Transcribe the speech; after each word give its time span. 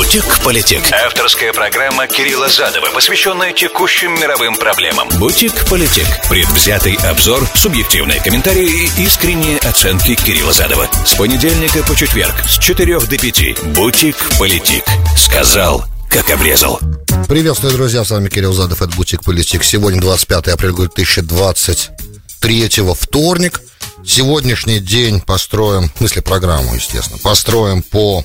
Бутик-политик. 0.00 0.80
Авторская 1.04 1.52
программа 1.52 2.06
Кирилла 2.06 2.48
Задова, 2.48 2.86
посвященная 2.94 3.52
текущим 3.52 4.14
мировым 4.14 4.56
проблемам. 4.56 5.06
Бутик-политик. 5.18 6.06
Предвзятый 6.26 6.94
обзор, 7.04 7.46
субъективные 7.54 8.18
комментарии 8.18 8.66
и 8.66 9.02
искренние 9.04 9.58
оценки 9.58 10.14
Кирилла 10.14 10.54
Задова. 10.54 10.88
С 11.04 11.14
понедельника 11.16 11.82
по 11.82 11.94
четверг 11.94 12.34
с 12.48 12.56
4 12.58 12.98
до 12.98 13.18
5. 13.18 13.62
Бутик-политик. 13.74 14.84
Сказал, 15.18 15.84
как 16.08 16.30
обрезал. 16.30 16.80
Приветствую, 17.28 17.74
друзья, 17.74 18.02
с 18.02 18.10
вами 18.10 18.30
Кирилл 18.30 18.54
Задов, 18.54 18.80
это 18.80 18.96
Бутик 18.96 19.22
Политик. 19.22 19.62
Сегодня 19.62 20.00
25 20.00 20.48
апреля 20.48 20.72
2023, 20.72 22.70
вторник. 22.98 23.60
Сегодняшний 24.06 24.80
день 24.80 25.20
построим, 25.20 25.90
в 25.94 25.98
смысле 25.98 26.22
программу, 26.22 26.74
естественно, 26.74 27.18
построим 27.22 27.82
по 27.82 28.24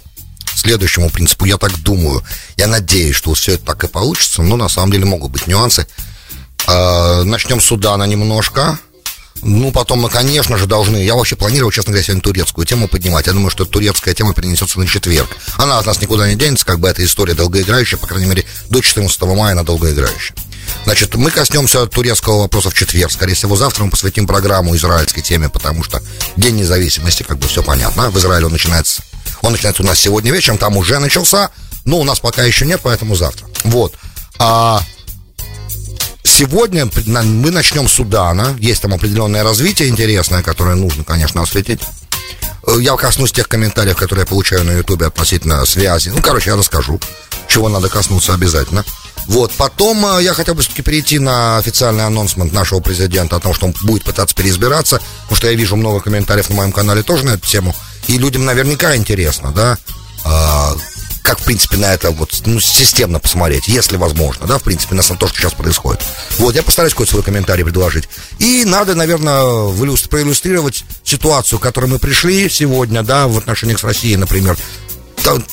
следующему 0.59 1.09
принципу, 1.09 1.45
я 1.45 1.57
так 1.57 1.77
думаю. 1.81 2.23
Я 2.57 2.67
надеюсь, 2.67 3.15
что 3.15 3.33
все 3.33 3.53
это 3.53 3.65
так 3.65 3.83
и 3.83 3.87
получится, 3.87 4.41
но 4.41 4.55
на 4.55 4.69
самом 4.69 4.91
деле 4.91 5.05
могут 5.05 5.31
быть 5.31 5.47
нюансы. 5.47 5.87
А, 6.67 7.23
начнем 7.23 7.61
с 7.61 7.65
Судана 7.65 8.03
немножко. 8.03 8.79
Ну, 9.41 9.71
потом 9.71 9.99
мы, 9.99 10.09
конечно 10.09 10.57
же, 10.57 10.65
должны... 10.65 10.97
Я 10.97 11.15
вообще 11.15 11.35
планировал, 11.35 11.71
честно 11.71 11.91
говоря, 11.91 12.03
сегодня 12.03 12.21
турецкую 12.21 12.65
тему 12.65 12.87
поднимать. 12.87 13.27
Я 13.27 13.33
думаю, 13.33 13.49
что 13.51 13.65
турецкая 13.65 14.13
тема 14.13 14.33
перенесется 14.33 14.79
на 14.79 14.87
четверг. 14.87 15.29
Она 15.57 15.77
от 15.77 15.85
нас 15.85 16.01
никуда 16.01 16.27
не 16.27 16.35
денется, 16.35 16.65
как 16.65 16.79
бы 16.79 16.87
эта 16.87 17.03
история 17.03 17.35
долгоиграющая, 17.35 17.99
по 17.99 18.07
крайней 18.07 18.27
мере, 18.27 18.45
до 18.69 18.81
14 18.81 19.21
мая 19.21 19.51
она 19.51 19.63
долгоиграющая. 19.63 20.35
Значит, 20.85 21.15
мы 21.15 21.31
коснемся 21.31 21.85
турецкого 21.85 22.41
вопроса 22.41 22.69
в 22.69 22.73
четверг. 22.73 23.11
Скорее 23.11 23.35
всего, 23.35 23.55
завтра 23.55 23.83
мы 23.83 23.91
посвятим 23.91 24.25
программу 24.25 24.75
израильской 24.75 25.21
теме, 25.21 25.49
потому 25.49 25.83
что 25.83 26.01
День 26.37 26.55
независимости, 26.55 27.23
как 27.23 27.37
бы 27.37 27.47
все 27.47 27.61
понятно. 27.61 28.09
В 28.09 28.17
Израиле 28.17 28.47
он 28.47 28.51
начинается 28.51 29.03
он 29.45 29.51
начинается 29.51 29.83
у 29.83 29.85
нас 29.85 29.99
сегодня 29.99 30.31
вечером, 30.31 30.57
там 30.57 30.75
уже 30.75 30.99
начался. 30.99 31.51
Но 31.85 31.99
у 31.99 32.03
нас 32.03 32.19
пока 32.19 32.43
еще 32.43 32.65
нет, 32.65 32.81
поэтому 32.83 33.15
завтра. 33.15 33.45
Вот. 33.63 33.93
А 34.39 34.81
сегодня 36.23 36.89
мы 37.05 37.51
начнем 37.51 37.87
с 37.87 37.93
Судана. 37.93 38.55
Есть 38.59 38.81
там 38.81 38.93
определенное 38.93 39.43
развитие 39.43 39.89
интересное, 39.89 40.41
которое 40.41 40.75
нужно, 40.75 41.03
конечно, 41.03 41.43
осветить. 41.43 41.81
Я 42.79 42.95
коснусь 42.95 43.31
тех 43.31 43.47
комментариев, 43.47 43.95
которые 43.95 44.23
я 44.23 44.25
получаю 44.25 44.63
на 44.63 44.71
Ютубе 44.71 45.05
относительно 45.05 45.63
связи. 45.65 46.09
Ну, 46.09 46.21
короче, 46.23 46.49
я 46.49 46.55
расскажу, 46.55 46.99
чего 47.47 47.69
надо 47.69 47.87
коснуться 47.87 48.33
обязательно. 48.33 48.83
Вот, 49.27 49.51
потом 49.53 50.05
э, 50.05 50.23
я 50.23 50.33
хотел 50.33 50.55
бы 50.55 50.61
все-таки 50.61 50.81
перейти 50.81 51.19
на 51.19 51.57
официальный 51.57 52.05
анонсмент 52.05 52.53
нашего 52.53 52.79
президента 52.79 53.35
о 53.35 53.39
том, 53.39 53.53
что 53.53 53.65
он 53.65 53.73
будет 53.83 54.03
пытаться 54.03 54.35
переизбираться, 54.35 55.01
потому 55.23 55.37
что 55.37 55.47
я 55.47 55.53
вижу 55.53 55.75
много 55.75 55.99
комментариев 55.99 56.49
на 56.49 56.55
моем 56.55 56.71
канале 56.71 57.03
тоже 57.03 57.25
на 57.25 57.31
эту 57.31 57.47
тему. 57.47 57.75
И 58.07 58.17
людям 58.17 58.45
наверняка 58.45 58.95
интересно, 58.95 59.51
да, 59.51 59.77
а, 60.23 60.75
как, 61.25 61.39
в 61.39 61.43
принципе, 61.43 61.77
на 61.77 61.91
это 61.91 62.11
вот, 62.11 62.43
ну, 62.45 62.59
системно 62.59 63.19
посмотреть, 63.19 63.67
если 63.67 63.97
возможно, 63.97 64.45
да, 64.45 64.59
в 64.59 64.63
принципе, 64.63 64.93
на 64.93 65.01
то, 65.01 65.27
что 65.27 65.35
сейчас 65.35 65.53
происходит. 65.53 66.03
Вот, 66.37 66.53
я 66.53 66.61
постараюсь 66.61 66.93
какой-то 66.93 67.13
свой 67.13 67.23
комментарий 67.23 67.63
предложить. 67.63 68.07
И 68.37 68.63
надо, 68.63 68.93
наверное, 68.93 69.73
проиллюстрировать 70.07 70.83
ситуацию, 71.03 71.57
к 71.57 71.63
которой 71.63 71.87
мы 71.87 71.97
пришли 71.97 72.47
сегодня, 72.47 73.01
да, 73.01 73.27
в 73.27 73.39
отношениях 73.39 73.79
с 73.79 73.83
Россией, 73.83 74.17
например, 74.17 74.55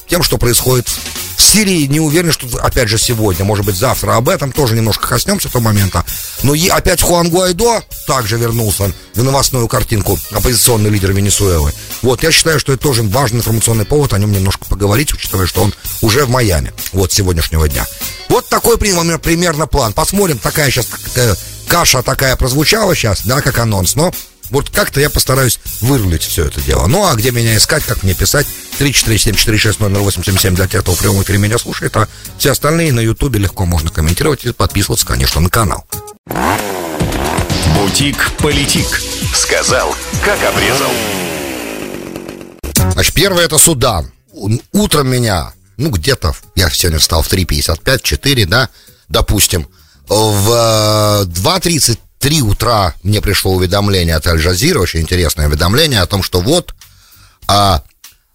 тем, 0.07 0.23
что 0.23 0.39
происходит 0.39 0.89
в 1.37 1.43
Сирии 1.43 1.87
не 1.87 1.99
уверен, 1.99 2.31
что, 2.31 2.47
опять 2.59 2.89
же, 2.89 2.99
сегодня, 2.99 3.45
может 3.45 3.67
быть, 3.67 3.75
завтра 3.75 4.17
об 4.17 4.29
этом 4.29 4.53
тоже 4.53 4.75
немножко 4.75 5.09
коснемся 5.09 5.49
того 5.49 5.65
момента. 5.65 6.05
Но 6.43 6.55
и 6.55 6.69
опять 6.69 7.03
Хуан 7.03 7.31
Гуайдо 7.31 7.83
также 8.07 8.37
вернулся 8.37 8.93
в 9.15 9.23
новостную 9.23 9.67
картинку, 9.69 10.19
оппозиционный 10.31 10.89
лидер 10.89 11.13
Венесуэлы. 11.13 11.73
Вот, 12.03 12.23
я 12.23 12.31
считаю, 12.31 12.61
что 12.61 12.73
это 12.73 12.83
тоже 12.83 13.03
важный 13.03 13.39
информационный 13.39 13.85
повод 13.85 14.13
о 14.13 14.19
нем 14.19 14.31
немножко 14.31 14.65
поговорить, 14.67 15.13
учитывая, 15.13 15.47
что 15.47 15.63
он 15.63 15.75
уже 16.01 16.25
в 16.25 16.31
Майами, 16.31 16.73
вот, 16.93 17.13
сегодняшнего 17.13 17.69
дня. 17.69 17.87
Вот 18.29 18.49
такой 18.49 18.79
примерно 18.79 19.67
план. 19.67 19.93
Посмотрим, 19.93 20.39
такая 20.39 20.71
сейчас 20.71 20.87
такая 20.87 21.37
каша 21.67 22.03
такая 22.03 22.37
прозвучала 22.37 22.95
сейчас, 22.95 23.23
да, 23.25 23.41
как 23.41 23.59
анонс, 23.59 23.95
но 23.95 24.13
вот 24.53 24.69
как-то 24.69 25.01
я 25.01 25.09
постараюсь 25.09 25.59
вырулить 25.81 26.23
все 26.23 26.45
это 26.45 26.61
дело. 26.61 26.87
Ну, 26.87 27.07
а 27.07 27.15
где 27.15 27.31
меня 27.31 27.57
искать, 27.57 27.85
как 27.85 28.03
мне 28.03 28.13
писать? 28.13 28.47
347-460-0877 28.79 30.51
для 30.51 30.69
тех, 30.69 30.83
кто 30.83 30.95
в 30.95 30.99
прямом 30.99 31.23
эфире 31.23 31.39
меня 31.39 31.57
слушает, 31.57 31.97
а 31.97 32.07
все 32.37 32.53
остальные 32.53 32.93
на 32.93 33.01
Ютубе 33.01 33.41
легко 33.41 33.65
можно 33.65 33.91
комментировать 33.91 34.45
и 34.45 34.53
подписываться, 34.53 35.07
конечно, 35.07 35.41
на 35.41 35.49
канал. 35.49 35.87
Бутик-политик. 37.79 39.01
Сказал, 39.35 39.97
как 40.23 40.39
обрезал. 40.45 40.91
Значит, 42.93 43.15
первое 43.15 43.47
это 43.47 43.57
Судан. 43.57 44.13
Утром 44.73 45.09
меня, 45.09 45.55
ну, 45.79 45.89
где-то, 45.89 46.35
я 46.57 46.69
сегодня 46.69 46.99
встал 46.99 47.23
в 47.23 47.33
3.55, 47.33 48.01
4, 48.03 48.47
да, 48.47 48.69
допустим, 49.09 49.67
в 50.09 51.25
2.30 51.27 51.99
3 52.23 52.41
утра 52.43 52.95
мне 53.03 53.21
пришло 53.21 53.53
уведомление 53.53 54.15
от 54.15 54.27
Аль-Джазира, 54.29 54.79
очень 54.79 55.01
интересное 55.01 55.49
уведомление 55.49 56.01
о 56.01 56.07
том, 56.07 56.23
что 56.23 56.41
вот 56.41 56.73
а, 57.49 57.83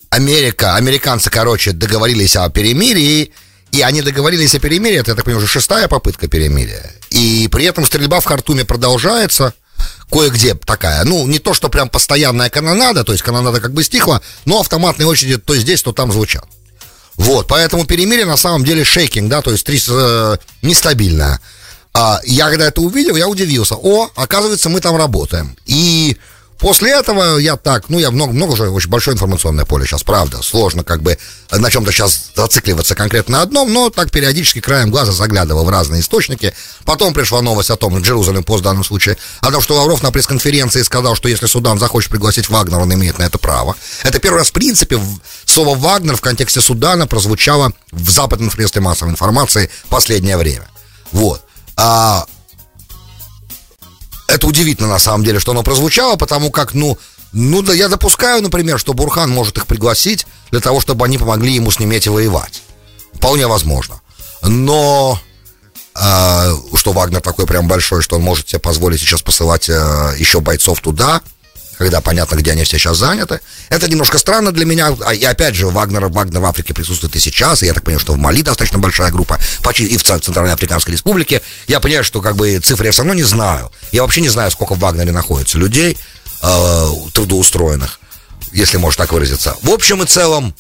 Америка, 0.10 0.76
американцы, 0.76 1.30
короче, 1.30 1.72
договорились 1.72 2.36
о 2.36 2.50
перемирии, 2.50 3.32
и 3.72 3.82
они 3.82 4.02
договорились 4.02 4.56
о 4.56 4.60
перемирии, 4.60 5.00
это, 5.00 5.12
я 5.12 5.16
так 5.16 5.24
понимаю, 5.24 5.44
уже 5.44 5.52
шестая 5.52 5.88
попытка 5.88 6.28
перемирия. 6.28 6.92
И 7.12 7.48
при 7.50 7.64
этом 7.64 7.86
стрельба 7.86 8.20
в 8.20 8.26
Хартуме 8.26 8.66
продолжается, 8.66 9.54
кое-где 10.12 10.54
такая, 10.54 11.06
ну, 11.06 11.26
не 11.26 11.40
то, 11.40 11.54
что 11.54 11.70
прям 11.70 11.88
постоянная 11.88 12.50
канонада, 12.50 13.06
то 13.06 13.14
есть 13.14 13.24
канонада 13.24 13.62
как 13.62 13.72
бы 13.72 13.86
стихла, 13.86 14.22
но 14.44 14.60
автоматные 14.60 15.08
очереди 15.08 15.38
то 15.38 15.56
здесь, 15.56 15.82
то 15.82 15.94
там 15.94 16.12
звучат. 16.12 16.46
Вот, 17.16 17.48
поэтому 17.48 17.86
перемирие 17.86 18.26
на 18.26 18.38
самом 18.38 18.66
деле 18.66 18.84
шейкинг, 18.84 19.30
да, 19.30 19.42
то 19.42 19.52
есть 19.52 19.66
три, 19.66 19.82
э, 19.88 20.38
нестабильное. 20.62 21.40
А, 21.94 22.20
я 22.24 22.50
когда 22.50 22.68
это 22.68 22.82
увидел, 22.82 23.16
я 23.16 23.28
удивился. 23.28 23.76
О, 23.76 24.10
оказывается, 24.16 24.70
мы 24.70 24.82
там 24.82 24.96
работаем. 24.96 25.56
И 25.66 26.18
после 26.60 26.92
этого 26.92 27.38
я 27.38 27.56
так, 27.56 27.90
ну, 27.90 28.00
я 28.00 28.12
много, 28.12 28.34
много 28.34 28.54
уже, 28.54 28.70
очень 28.70 28.90
большое 28.90 29.16
информационное 29.16 29.66
поле 29.66 29.86
сейчас, 29.86 30.04
правда. 30.04 30.42
Сложно 30.42 30.84
как 30.84 31.02
бы 31.02 31.18
на 31.52 31.72
чем-то 31.72 31.92
сейчас 31.92 32.32
зацикливаться 32.36 32.96
конкретно 32.96 33.38
на 33.38 33.42
одном, 33.42 33.74
но 33.74 33.90
так 33.90 34.12
периодически 34.12 34.60
краем 34.60 34.92
глаза 34.92 35.12
заглядывал 35.12 35.66
в 35.66 35.70
разные 35.70 36.02
источники. 36.02 36.54
Потом 36.86 37.14
пришла 37.14 37.42
новость 37.42 37.70
о 37.70 37.78
том, 37.78 38.00
Джерузалем 38.00 38.44
пост 38.44 38.62
в 38.62 38.64
данном 38.64 38.84
случае, 38.84 39.18
о 39.42 39.52
том, 39.52 39.62
что 39.62 39.76
Лавров 39.76 40.04
на 40.04 40.12
пресс-конференции 40.12 40.84
сказал, 40.84 41.16
что 41.16 41.30
если 41.30 41.48
Судан 41.48 41.80
захочет 41.80 42.12
пригласить 42.12 42.50
Вагнера, 42.50 42.82
он 42.82 42.94
имеет 42.94 43.18
на 43.18 43.24
это 43.24 43.38
право. 43.38 43.76
Это 44.04 44.20
первый 44.20 44.38
раз, 44.38 44.50
в 44.50 44.54
принципе, 44.54 45.00
слово 45.46 45.76
«Вагнер» 45.76 46.16
в 46.16 46.22
контексте 46.22 46.62
Судана 46.62 47.08
прозвучало 47.08 47.74
в 47.92 48.10
западном 48.10 48.52
средстве 48.52 48.82
массовой 48.82 49.12
информации 49.12 49.70
в 49.86 49.90
последнее 49.90 50.38
время. 50.38 50.68
Вот. 51.12 51.42
А, 51.78 52.26
это 54.28 54.48
удивительно 54.48 54.90
на 54.90 55.00
самом 55.00 55.24
деле, 55.24 55.40
что 55.40 55.52
оно 55.52 55.64
прозвучало, 55.64 56.16
потому 56.16 56.52
как, 56.52 56.74
ну, 56.74 56.98
ну 57.32 57.62
да, 57.62 57.74
я 57.74 57.88
допускаю, 57.88 58.42
например, 58.42 58.80
что 58.80 58.94
Бурхан 58.94 59.30
может 59.30 59.58
их 59.58 59.68
пригласить 59.68 60.26
для 60.52 60.60
того, 60.60 60.82
чтобы 60.82 61.06
они 61.06 61.18
помогли 61.18 61.54
ему 61.54 61.72
с 61.72 61.80
Немети 61.80 62.10
воевать. 62.10 62.64
Вполне 63.14 63.48
возможно. 63.48 64.02
Но 64.42 65.20
э, 65.96 66.52
что 66.76 66.94
Вагнер 66.94 67.22
такой 67.22 67.46
прям 67.46 67.68
большой, 67.68 68.02
что 68.02 68.16
он 68.16 68.22
может 68.22 68.50
себе 68.50 68.60
позволить 68.60 69.00
сейчас 69.00 69.22
посылать 69.22 69.70
э, 69.70 70.16
еще 70.18 70.40
бойцов 70.40 70.80
туда, 70.82 71.22
когда 71.78 72.02
понятно, 72.02 72.36
где 72.36 72.52
они 72.52 72.64
все 72.64 72.78
сейчас 72.78 72.98
заняты. 72.98 73.40
Это 73.70 73.90
немножко 73.90 74.18
странно 74.18 74.52
для 74.52 74.66
меня. 74.66 74.96
А, 75.06 75.14
и 75.14 75.24
опять 75.24 75.56
же, 75.56 75.68
Вагнер, 75.68 76.08
Вагнер 76.08 76.40
в 76.40 76.46
Африке 76.46 76.74
присутствует 76.74 77.16
и 77.16 77.20
сейчас, 77.20 77.64
и 77.64 77.68
я 77.68 77.74
так 77.74 77.84
понимаю, 77.84 78.00
что 78.00 78.14
в 78.14 78.18
Мали 78.18 78.42
достаточно 78.42 78.80
большая 78.80 79.12
группа, 79.12 79.40
почти 79.64 79.86
и 79.86 79.98
в 79.98 80.04
Центральной 80.04 80.54
Африканской 80.54 80.94
Республике. 80.94 81.42
Я 81.68 81.80
понимаю, 81.80 82.04
что 82.04 82.22
как 82.22 82.36
бы 82.36 82.60
цифры 82.60 82.88
я 82.88 82.92
все 82.92 83.04
равно 83.04 83.14
не 83.14 83.24
знаю. 83.24 83.72
Я 83.92 84.02
вообще 84.02 84.22
не 84.22 84.30
знаю, 84.30 84.52
сколько 84.52 84.74
в 84.74 84.80
Вагнере 84.80 85.12
находится 85.12 85.58
людей 85.58 85.98
э, 86.42 86.88
трудоустроенных, 87.14 88.00
если 88.52 88.78
можно 88.78 89.04
так 89.04 89.12
выразиться. 89.12 89.56
В 89.62 89.70
общем 89.70 90.04
и 90.04 90.06
целом, 90.06 90.56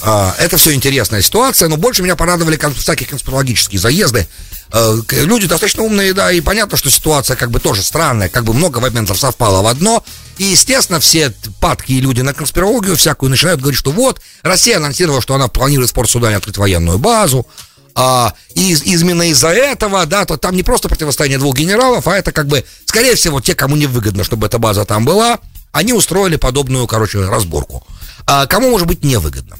это 0.00 0.56
все 0.56 0.72
интересная 0.72 1.22
ситуация, 1.22 1.68
но 1.68 1.76
больше 1.76 2.02
меня 2.02 2.16
порадовали 2.16 2.58
всякие 2.76 3.08
конспирологические 3.08 3.80
заезды 3.80 4.26
Э, 4.72 4.96
люди 5.10 5.46
достаточно 5.46 5.82
умные, 5.82 6.14
да, 6.14 6.32
и 6.32 6.40
понятно, 6.40 6.78
что 6.78 6.90
ситуация 6.90 7.36
как 7.36 7.50
бы 7.50 7.60
тоже 7.60 7.82
странная, 7.82 8.30
как 8.30 8.44
бы 8.44 8.54
много 8.54 8.80
моментов 8.80 9.18
совпало 9.18 9.62
в 9.62 9.66
одно. 9.66 10.02
И, 10.38 10.44
естественно, 10.44 10.98
все 10.98 11.32
падкие 11.60 12.00
люди 12.00 12.22
на 12.22 12.32
конспирологию 12.32 12.96
всякую 12.96 13.30
начинают 13.30 13.60
говорить, 13.60 13.78
что 13.78 13.92
вот, 13.92 14.20
Россия 14.42 14.78
анонсировала, 14.78 15.20
что 15.20 15.34
она 15.34 15.48
планирует 15.48 15.90
в 15.90 15.92
Порт-Судане 15.92 16.36
открыть 16.36 16.56
военную 16.56 16.98
базу, 16.98 17.46
а, 17.94 18.32
и 18.54 18.72
именно 18.72 19.28
из-за 19.28 19.48
этого, 19.48 20.06
да, 20.06 20.24
то 20.24 20.38
там 20.38 20.56
не 20.56 20.62
просто 20.62 20.88
противостояние 20.88 21.38
двух 21.38 21.54
генералов, 21.54 22.08
а 22.08 22.16
это 22.16 22.32
как 22.32 22.46
бы, 22.46 22.64
скорее 22.86 23.14
всего, 23.14 23.42
те, 23.42 23.54
кому 23.54 23.76
не 23.76 23.86
выгодно, 23.86 24.24
чтобы 24.24 24.46
эта 24.46 24.58
база 24.58 24.86
там 24.86 25.04
была, 25.04 25.38
они 25.72 25.92
устроили 25.92 26.36
подобную, 26.36 26.86
короче, 26.86 27.22
разборку. 27.26 27.86
А 28.26 28.46
кому 28.46 28.70
может 28.70 28.86
быть 28.86 29.04
невыгодно? 29.04 29.56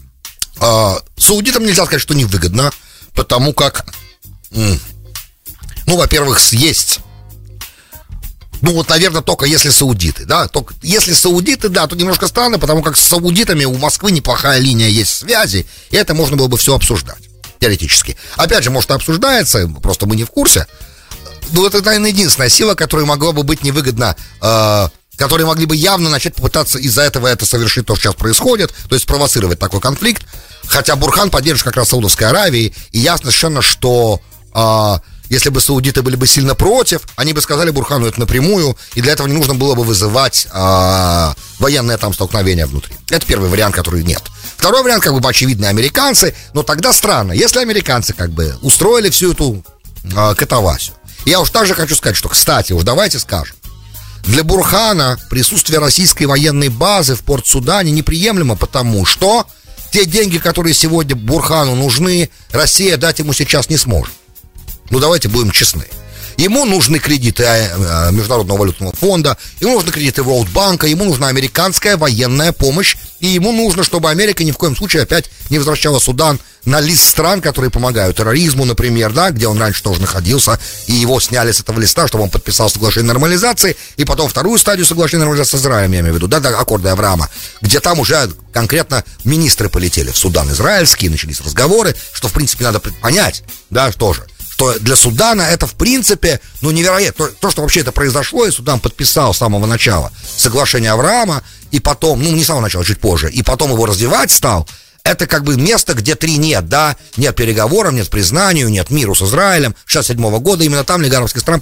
А, 0.63 1.03
саудитам 1.17 1.65
нельзя 1.65 1.85
сказать, 1.85 2.01
что 2.01 2.15
невыгодно, 2.15 2.71
потому 3.15 3.53
как 3.53 3.85
ну, 5.87 5.97
во-первых, 5.97 6.41
есть 6.53 7.01
Ну 8.61 8.73
вот, 8.73 8.89
наверное, 8.89 9.23
только 9.23 9.45
если 9.45 9.71
саудиты, 9.71 10.25
да, 10.25 10.47
только 10.47 10.75
если 10.83 11.15
саудиты, 11.15 11.69
да, 11.69 11.89
тут 11.89 11.99
немножко 11.99 12.29
странно, 12.29 12.61
потому 12.61 12.83
как 12.83 12.97
с 12.97 13.01
саудитами 13.01 13.65
у 13.65 13.77
Москвы 13.77 14.13
неплохая 14.13 14.61
линия 14.61 14.89
есть 14.89 15.11
связи, 15.11 15.67
и 15.91 15.97
это 15.97 16.15
можно 16.15 16.37
было 16.37 16.47
бы 16.47 16.57
все 16.57 16.77
обсуждать, 16.77 17.29
теоретически. 17.59 18.17
Опять 18.37 18.63
же, 18.63 18.71
может, 18.71 18.93
обсуждается, 18.93 19.67
просто 19.83 20.07
мы 20.07 20.15
не 20.15 20.25
в 20.25 20.31
курсе. 20.31 20.69
Ну, 21.51 21.67
это, 21.67 21.83
наверное, 21.83 22.11
единственная 22.11 22.49
сила, 22.49 22.77
которая 22.77 23.05
могла 23.05 23.33
бы 23.33 23.43
быть 23.43 23.65
невыгодна 23.65 24.15
э, 24.41 24.89
которые 25.17 25.47
могли 25.47 25.67
бы 25.67 25.77
явно 25.77 26.11
начать 26.11 26.35
попытаться 26.35 26.79
из-за 26.79 27.03
этого 27.03 27.27
это 27.29 27.47
совершить 27.47 27.87
то, 27.87 27.95
что 27.95 28.05
сейчас 28.05 28.15
происходит, 28.15 28.73
то 28.89 28.95
есть 28.95 29.05
спровоцировать 29.05 29.59
такой 29.59 29.81
конфликт. 29.81 30.25
Хотя 30.67 30.97
Бурхан 30.97 31.31
поддерживает 31.31 31.65
как 31.65 31.77
раз 31.77 31.89
Саудовской 31.91 32.29
Аравии, 32.29 32.75
и 32.93 32.99
ясно 32.99 33.31
совершенно, 33.31 33.63
что 33.63 34.21
э, 34.55 34.99
если 35.33 35.49
бы 35.49 35.63
саудиты 35.63 36.03
были 36.03 36.17
бы 36.17 36.27
сильно 36.27 36.55
против, 36.55 37.03
они 37.17 37.33
бы 37.33 37.41
сказали 37.41 37.71
Бурхану 37.71 38.07
это 38.07 38.21
напрямую, 38.21 38.77
и 38.95 39.01
для 39.01 39.13
этого 39.13 39.27
не 39.27 39.35
нужно 39.35 39.55
было 39.55 39.75
бы 39.75 39.83
вызывать 39.83 40.47
э, 40.53 41.33
военное 41.59 41.97
там 41.97 42.13
столкновение 42.13 42.67
внутри. 42.67 42.95
Это 43.09 43.25
первый 43.25 43.49
вариант, 43.49 43.75
который 43.75 44.05
нет. 44.05 44.23
Второй 44.59 44.83
вариант, 44.83 45.03
как 45.03 45.19
бы 45.19 45.27
очевидно, 45.27 45.71
американцы, 45.71 46.35
но 46.53 46.63
тогда 46.63 46.93
странно, 46.93 47.33
если 47.33 47.61
американцы 47.61 48.13
как 48.13 48.31
бы 48.31 48.57
устроили 48.61 49.09
всю 49.09 49.33
эту 49.33 49.65
э, 50.05 50.35
катавасию. 50.35 50.97
Я 51.25 51.41
уж 51.41 51.49
также 51.49 51.75
хочу 51.75 51.97
сказать, 51.97 52.17
что, 52.17 52.29
кстати, 52.29 52.75
уж 52.75 52.83
давайте 52.83 53.19
скажем, 53.19 53.57
для 54.25 54.45
Бурхана 54.45 55.19
присутствие 55.31 55.79
российской 55.79 56.25
военной 56.25 56.69
базы 56.69 57.15
в 57.15 57.23
Порт-Судане 57.23 57.91
неприемлемо, 57.91 58.55
потому 58.55 59.05
что 59.07 59.47
те 59.93 60.07
деньги, 60.07 60.39
которые 60.39 60.73
сегодня 60.73 61.15
Бурхану 61.15 61.77
нужны, 61.77 62.31
Россия 62.51 62.97
дать 62.97 63.19
ему 63.19 63.35
сейчас 63.35 63.69
не 63.69 63.77
сможет. 63.77 64.15
Ну, 64.91 64.99
давайте 64.99 65.29
будем 65.29 65.51
честны. 65.51 65.85
Ему 66.43 66.65
нужны 66.65 66.99
кредиты 66.99 67.45
э, 67.45 68.11
Международного 68.11 68.59
валютного 68.59 68.93
фонда, 68.97 69.39
ему 69.61 69.75
нужны 69.75 69.93
кредиты 69.93 70.23
World 70.23 70.51
Банка, 70.51 70.89
ему 70.89 71.05
нужна 71.05 71.29
американская 71.29 71.97
военная 71.97 72.51
помощь, 72.51 72.97
и 73.21 73.29
ему 73.29 73.53
нужно, 73.53 73.85
чтобы 73.85 74.11
Америка 74.11 74.43
ни 74.43 74.51
в 74.51 74.57
коем 74.57 74.75
случае 74.75 75.05
опять 75.05 75.31
не 75.51 75.59
возвращала 75.59 76.01
Судан 76.01 76.41
на 76.65 76.81
лист 76.81 77.09
стран, 77.09 77.43
которые 77.43 77.71
помогают 77.71 78.17
терроризму, 78.17 78.65
например, 78.65 79.13
да, 79.13 79.31
где 79.31 79.47
он 79.47 79.57
раньше 79.57 79.85
тоже 79.85 80.01
находился, 80.01 80.59
и 80.89 80.95
его 80.95 81.21
сняли 81.21 81.53
с 81.53 81.61
этого 81.61 81.79
листа, 81.79 82.09
чтобы 82.09 82.25
он 82.25 82.31
подписал 82.31 82.69
соглашение 82.69 83.07
нормализации, 83.07 83.77
и 83.97 84.05
потом 84.05 84.29
вторую 84.29 84.59
стадию 84.59 84.85
соглашения 84.85 85.21
нормализации 85.21 85.59
с 85.59 85.61
Израилем, 85.61 85.93
я 85.93 86.01
имею 86.01 86.15
в 86.15 86.17
виду, 86.17 86.27
да, 86.27 86.41
да, 86.41 86.59
аккорды 86.59 86.89
Авраама, 86.89 87.29
где 87.61 87.79
там 87.79 88.01
уже 88.01 88.33
конкретно 88.53 89.05
министры 89.23 89.69
полетели 89.69 90.11
в 90.11 90.17
Судан 90.17 90.51
израильские, 90.51 91.13
начались 91.13 91.41
разговоры, 91.41 91.95
что, 92.13 92.27
в 92.27 92.33
принципе, 92.33 92.65
надо 92.65 92.81
понять, 92.81 93.45
да, 93.71 93.93
тоже, 93.93 94.27
что 94.63 94.79
для 94.79 94.97
Судана 94.97 95.43
это, 95.43 95.67
в 95.67 95.75
принципе, 95.75 96.41
ну, 96.61 96.71
невероятно. 96.71 97.27
То, 97.27 97.33
то, 97.41 97.51
что 97.51 97.63
вообще 97.63 97.81
это 97.81 97.93
произошло, 97.93 98.47
и 98.47 98.51
Судан 98.51 98.81
подписал 98.81 99.35
с 99.35 99.39
самого 99.39 99.67
начала 99.67 100.13
соглашение 100.37 100.93
Авраама, 100.93 101.43
и 101.71 101.81
потом, 101.81 102.23
ну, 102.23 102.31
не 102.31 102.45
с 102.45 102.47
самого 102.47 102.63
начала, 102.63 102.85
чуть 102.85 103.01
позже, 103.01 103.31
и 103.31 103.43
потом 103.43 103.73
его 103.73 103.87
развивать 103.87 104.31
стал, 104.31 104.69
это 105.05 105.27
как 105.27 105.43
бы 105.43 105.57
место, 105.57 105.95
где 105.95 106.15
три 106.15 106.37
нет, 106.37 106.69
да, 106.69 106.97
нет 107.17 107.35
переговоров, 107.35 107.93
нет 107.93 108.09
признанию, 108.09 108.69
нет 108.69 108.91
миру 108.91 109.17
с 109.17 109.23
Израилем. 109.23 109.75
67 109.87 110.39
года 110.39 110.63
именно 110.63 110.85
там 110.85 111.03
Лига 111.03 111.17
арабских 111.17 111.41
стран 111.41 111.61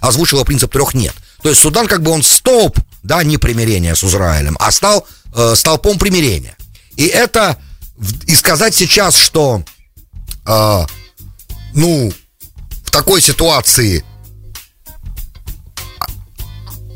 озвучила 0.00 0.44
принцип 0.44 0.70
трех 0.70 0.94
нет. 0.94 1.14
То 1.42 1.48
есть 1.48 1.60
Судан 1.60 1.88
как 1.88 2.02
бы 2.02 2.12
он 2.12 2.22
столб, 2.22 2.78
да, 3.02 3.24
не 3.24 3.38
примирения 3.38 3.96
с 3.96 4.04
Израилем, 4.04 4.56
а 4.60 4.70
стал 4.70 5.04
э, 5.34 5.54
столпом 5.56 5.98
примирения. 5.98 6.56
И 6.94 7.06
это, 7.06 7.56
и 8.26 8.36
сказать 8.36 8.74
сейчас, 8.74 9.16
что, 9.16 9.64
э, 10.46 10.86
ну, 11.74 12.12
в 12.86 12.90
такой 12.90 13.20
ситуации. 13.20 14.04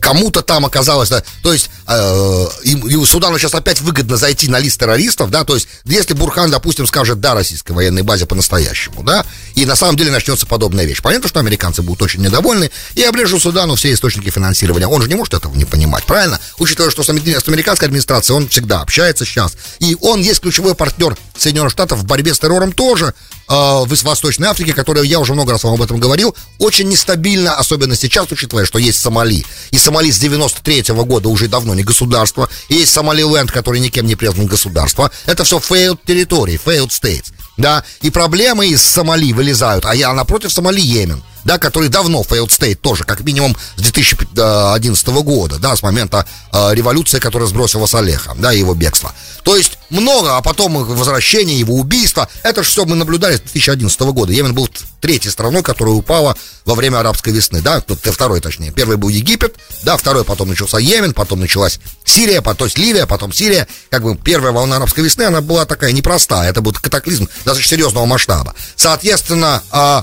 Кому-то 0.01 0.43
там 0.43 0.65
оказалось, 0.65 1.11
да, 1.11 1.23
то 1.43 1.53
есть 1.53 1.71
э, 1.91 2.47
и, 2.65 2.73
и 2.73 3.05
Судану 3.05 3.39
сейчас 3.39 3.55
опять 3.55 3.81
выгодно 3.81 4.17
зайти 4.17 4.49
на 4.49 4.59
лист 4.59 4.79
террористов, 4.81 5.31
да, 5.31 5.45
то 5.45 5.55
есть 5.55 5.69
если 5.85 6.15
Бурхан, 6.15 6.51
допустим, 6.51 6.87
скажет 6.87 7.21
да 7.21 7.35
российской 7.35 7.73
военной 7.73 8.03
базе 8.03 8.27
по-настоящему, 8.27 9.03
да, 9.03 9.25
и 9.55 9.67
на 9.67 9.77
самом 9.77 9.97
деле 9.97 10.11
начнется 10.11 10.47
подобная 10.47 10.85
вещь. 10.85 11.03
Понятно, 11.03 11.29
что 11.29 11.41
американцы 11.41 11.83
будут 11.83 12.03
очень 12.03 12.21
недовольны 12.21 12.71
и 12.95 13.03
оближут 13.03 13.43
Судану 13.43 13.75
все 13.75 13.93
источники 13.93 14.31
финансирования. 14.31 14.87
Он 14.87 15.03
же 15.03 15.09
не 15.09 15.15
может 15.15 15.35
этого 15.35 15.55
не 15.55 15.65
понимать, 15.65 16.05
правильно? 16.05 16.41
Учитывая, 16.59 16.91
что 16.91 17.03
с 17.03 17.09
американской 17.11 17.87
администрацией 17.87 18.37
он 18.37 18.49
всегда 18.49 18.81
общается 18.81 19.25
сейчас, 19.25 19.57
и 19.79 19.97
он 20.01 20.21
есть 20.21 20.41
ключевой 20.41 20.75
партнер 20.75 21.17
Соединенных 21.37 21.73
Штатов 21.73 22.01
в 22.01 22.05
борьбе 22.05 22.35
с 22.35 22.39
террором 22.39 22.73
тоже, 22.73 23.15
э, 23.49 23.53
в 23.53 24.03
Восточной 24.03 24.49
Африке, 24.49 24.73
которая, 24.73 25.05
я 25.05 25.19
уже 25.19 25.33
много 25.33 25.53
раз 25.53 25.65
вам 25.65 25.75
об 25.75 25.83
этом 25.83 25.99
говорил, 25.99 26.37
очень 26.59 26.89
нестабильна, 26.89 27.57
особенно 27.57 27.97
сейчас, 27.97 28.31
учитывая, 28.31 28.65
что 28.65 28.79
есть 28.79 29.01
Сомали. 29.01 29.45
И 29.71 29.79
Сомали 29.79 30.11
с 30.11 30.19
93 30.19 30.93
-го 30.93 31.05
года 31.05 31.29
уже 31.29 31.49
давно 31.49 31.75
не 31.81 31.85
государство. 31.85 32.49
И 32.69 32.75
есть 32.75 32.93
Сомалиленд, 32.93 33.51
который 33.51 33.81
никем 33.81 34.07
не 34.07 34.15
признан 34.15 34.47
государство. 34.47 35.11
Это 35.27 35.45
все 35.45 35.59
failed 35.59 35.99
территории, 36.07 36.61
failed 36.63 36.91
states. 36.91 37.33
Да, 37.61 37.85
и 38.01 38.11
проблемы 38.11 38.69
из 38.69 38.83
Сомали 38.83 39.35
вылезают, 39.35 39.85
а 39.85 39.95
я 39.95 40.13
напротив 40.15 40.51
Сомали 40.51 40.81
Йемен 40.81 41.23
да, 41.45 41.59
который 41.59 41.89
давно 41.89 42.23
failed 42.23 42.49
state 42.49 42.77
тоже, 42.77 43.05
как 43.05 43.21
минимум 43.21 43.57
с 43.77 43.83
2011 43.83 45.07
года, 45.09 45.59
да, 45.59 45.75
с 45.77 45.83
момента 45.83 46.27
э, 46.53 46.75
революции, 46.75 47.19
которая 47.19 47.49
сбросила 47.49 47.87
Салеха, 47.87 48.35
да, 48.39 48.53
его 48.53 48.75
бегство. 48.75 49.13
То 49.43 49.57
есть 49.57 49.79
много, 49.89 50.37
а 50.37 50.43
потом 50.43 50.85
возвращение, 50.85 51.59
его 51.59 51.75
убийство, 51.75 52.29
это 52.43 52.63
же 52.63 52.69
все 52.69 52.85
мы 52.85 52.95
наблюдали 52.95 53.37
с 53.37 53.41
2011 53.41 54.01
года. 54.01 54.33
Йемен 54.33 54.55
был 54.55 54.69
третьей 55.01 55.31
страной, 55.31 55.63
которая 55.63 55.95
упала 55.95 56.37
во 56.67 56.75
время 56.75 56.99
арабской 56.99 57.33
весны, 57.33 57.63
да, 57.63 57.81
тут 57.81 58.01
второй 58.01 58.41
точнее. 58.41 58.71
Первый 58.71 58.97
был 58.97 59.09
Египет, 59.09 59.57
да, 59.83 59.97
второй 59.97 60.25
потом 60.25 60.51
начался 60.51 60.79
Йемен, 60.79 61.15
потом 61.15 61.41
началась 61.41 61.81
Сирия, 62.05 62.43
потом, 62.43 62.69
Ливия, 62.77 63.07
потом 63.07 63.33
Сирия. 63.33 63.67
Как 63.89 64.03
бы 64.03 64.15
первая 64.17 64.53
волна 64.53 64.77
арабской 64.77 65.01
весны, 65.01 65.23
она 65.23 65.41
была 65.41 65.65
такая 65.65 65.93
непростая, 65.93 66.51
это 66.51 66.61
был 66.61 66.73
катаклизм 66.73 67.29
достаточно 67.51 67.77
серьезного 67.77 68.07
масштаба. 68.07 68.55
Соответственно, 68.77 69.63
э, 69.73 70.03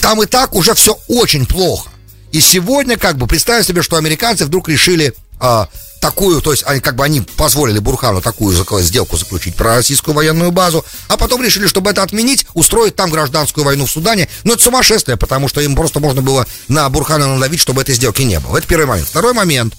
там 0.00 0.22
и 0.22 0.26
так 0.26 0.54
уже 0.54 0.74
все 0.74 0.98
очень 1.08 1.46
плохо. 1.46 1.90
И 2.32 2.40
сегодня, 2.40 2.96
как 2.96 3.16
бы, 3.16 3.26
представим 3.26 3.64
себе, 3.64 3.82
что 3.82 3.96
американцы 3.96 4.44
вдруг 4.44 4.68
решили 4.68 5.14
а, 5.40 5.68
такую, 6.00 6.40
то 6.40 6.52
есть 6.52 6.64
они 6.66 6.80
как 6.80 6.96
бы 6.96 7.04
они 7.04 7.20
позволили 7.20 7.78
Бурхану 7.78 8.20
такую 8.20 8.54
сделку 8.82 9.16
заключить 9.16 9.54
про 9.54 9.76
российскую 9.76 10.14
военную 10.14 10.50
базу, 10.50 10.84
а 11.08 11.16
потом 11.16 11.42
решили, 11.42 11.66
чтобы 11.66 11.90
это 11.90 12.02
отменить, 12.02 12.46
устроить 12.54 12.96
там 12.96 13.10
гражданскую 13.10 13.64
войну 13.64 13.86
в 13.86 13.90
Судане. 13.90 14.28
Но 14.44 14.54
это 14.54 14.62
сумасшествие, 14.62 15.16
потому 15.16 15.48
что 15.48 15.60
им 15.60 15.74
просто 15.74 16.00
можно 16.00 16.22
было 16.22 16.46
на 16.68 16.88
Бурхана 16.88 17.26
надавить, 17.26 17.60
чтобы 17.60 17.82
этой 17.82 17.94
сделки 17.94 18.22
не 18.22 18.40
было. 18.40 18.58
Это 18.58 18.66
первый 18.66 18.86
момент. 18.86 19.08
Второй 19.08 19.34
момент, 19.34 19.74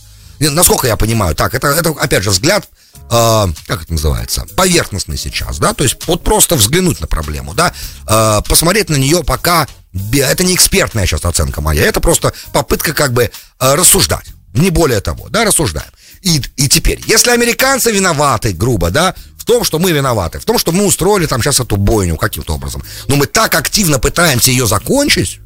насколько 0.49 0.87
я 0.87 0.97
понимаю, 0.97 1.35
так, 1.35 1.53
это, 1.53 1.67
это 1.67 1.89
опять 1.91 2.23
же 2.23 2.31
взгляд 2.31 2.67
э, 3.11 3.47
как 3.67 3.83
это 3.83 3.93
называется, 3.93 4.45
поверхностный 4.55 5.17
сейчас, 5.17 5.59
да, 5.59 5.73
то 5.73 5.83
есть 5.83 5.97
вот 6.07 6.23
просто 6.23 6.55
взглянуть 6.55 6.99
на 6.99 7.07
проблему, 7.07 7.53
да, 7.53 7.73
э, 8.07 8.41
посмотреть 8.47 8.89
на 8.89 8.95
нее 8.95 9.23
пока 9.23 9.67
это 10.13 10.43
не 10.43 10.55
экспертная 10.55 11.05
сейчас 11.05 11.25
оценка 11.25 11.61
моя, 11.61 11.83
это 11.83 11.99
просто 11.99 12.33
попытка 12.53 12.93
как 12.93 13.13
бы 13.13 13.23
э, 13.23 13.75
рассуждать. 13.75 14.25
Не 14.53 14.69
более 14.69 14.99
того, 14.99 15.29
да, 15.29 15.45
рассуждаем. 15.45 15.89
И, 16.21 16.41
и 16.57 16.67
теперь, 16.67 17.01
если 17.07 17.31
американцы 17.31 17.91
виноваты, 17.91 18.51
грубо, 18.51 18.89
да, 18.89 19.15
в 19.37 19.45
том, 19.45 19.63
что 19.63 19.79
мы 19.79 19.91
виноваты, 19.91 20.39
в 20.39 20.45
том, 20.45 20.57
что 20.57 20.71
мы 20.71 20.85
устроили 20.85 21.25
там 21.25 21.41
сейчас 21.41 21.59
эту 21.59 21.77
бойню 21.77 22.17
каким-то 22.17 22.55
образом, 22.55 22.83
но 23.07 23.15
мы 23.15 23.27
так 23.27 23.55
активно 23.55 23.97
пытаемся 23.97 24.51
ее 24.51 24.67
закончить, 24.67 25.39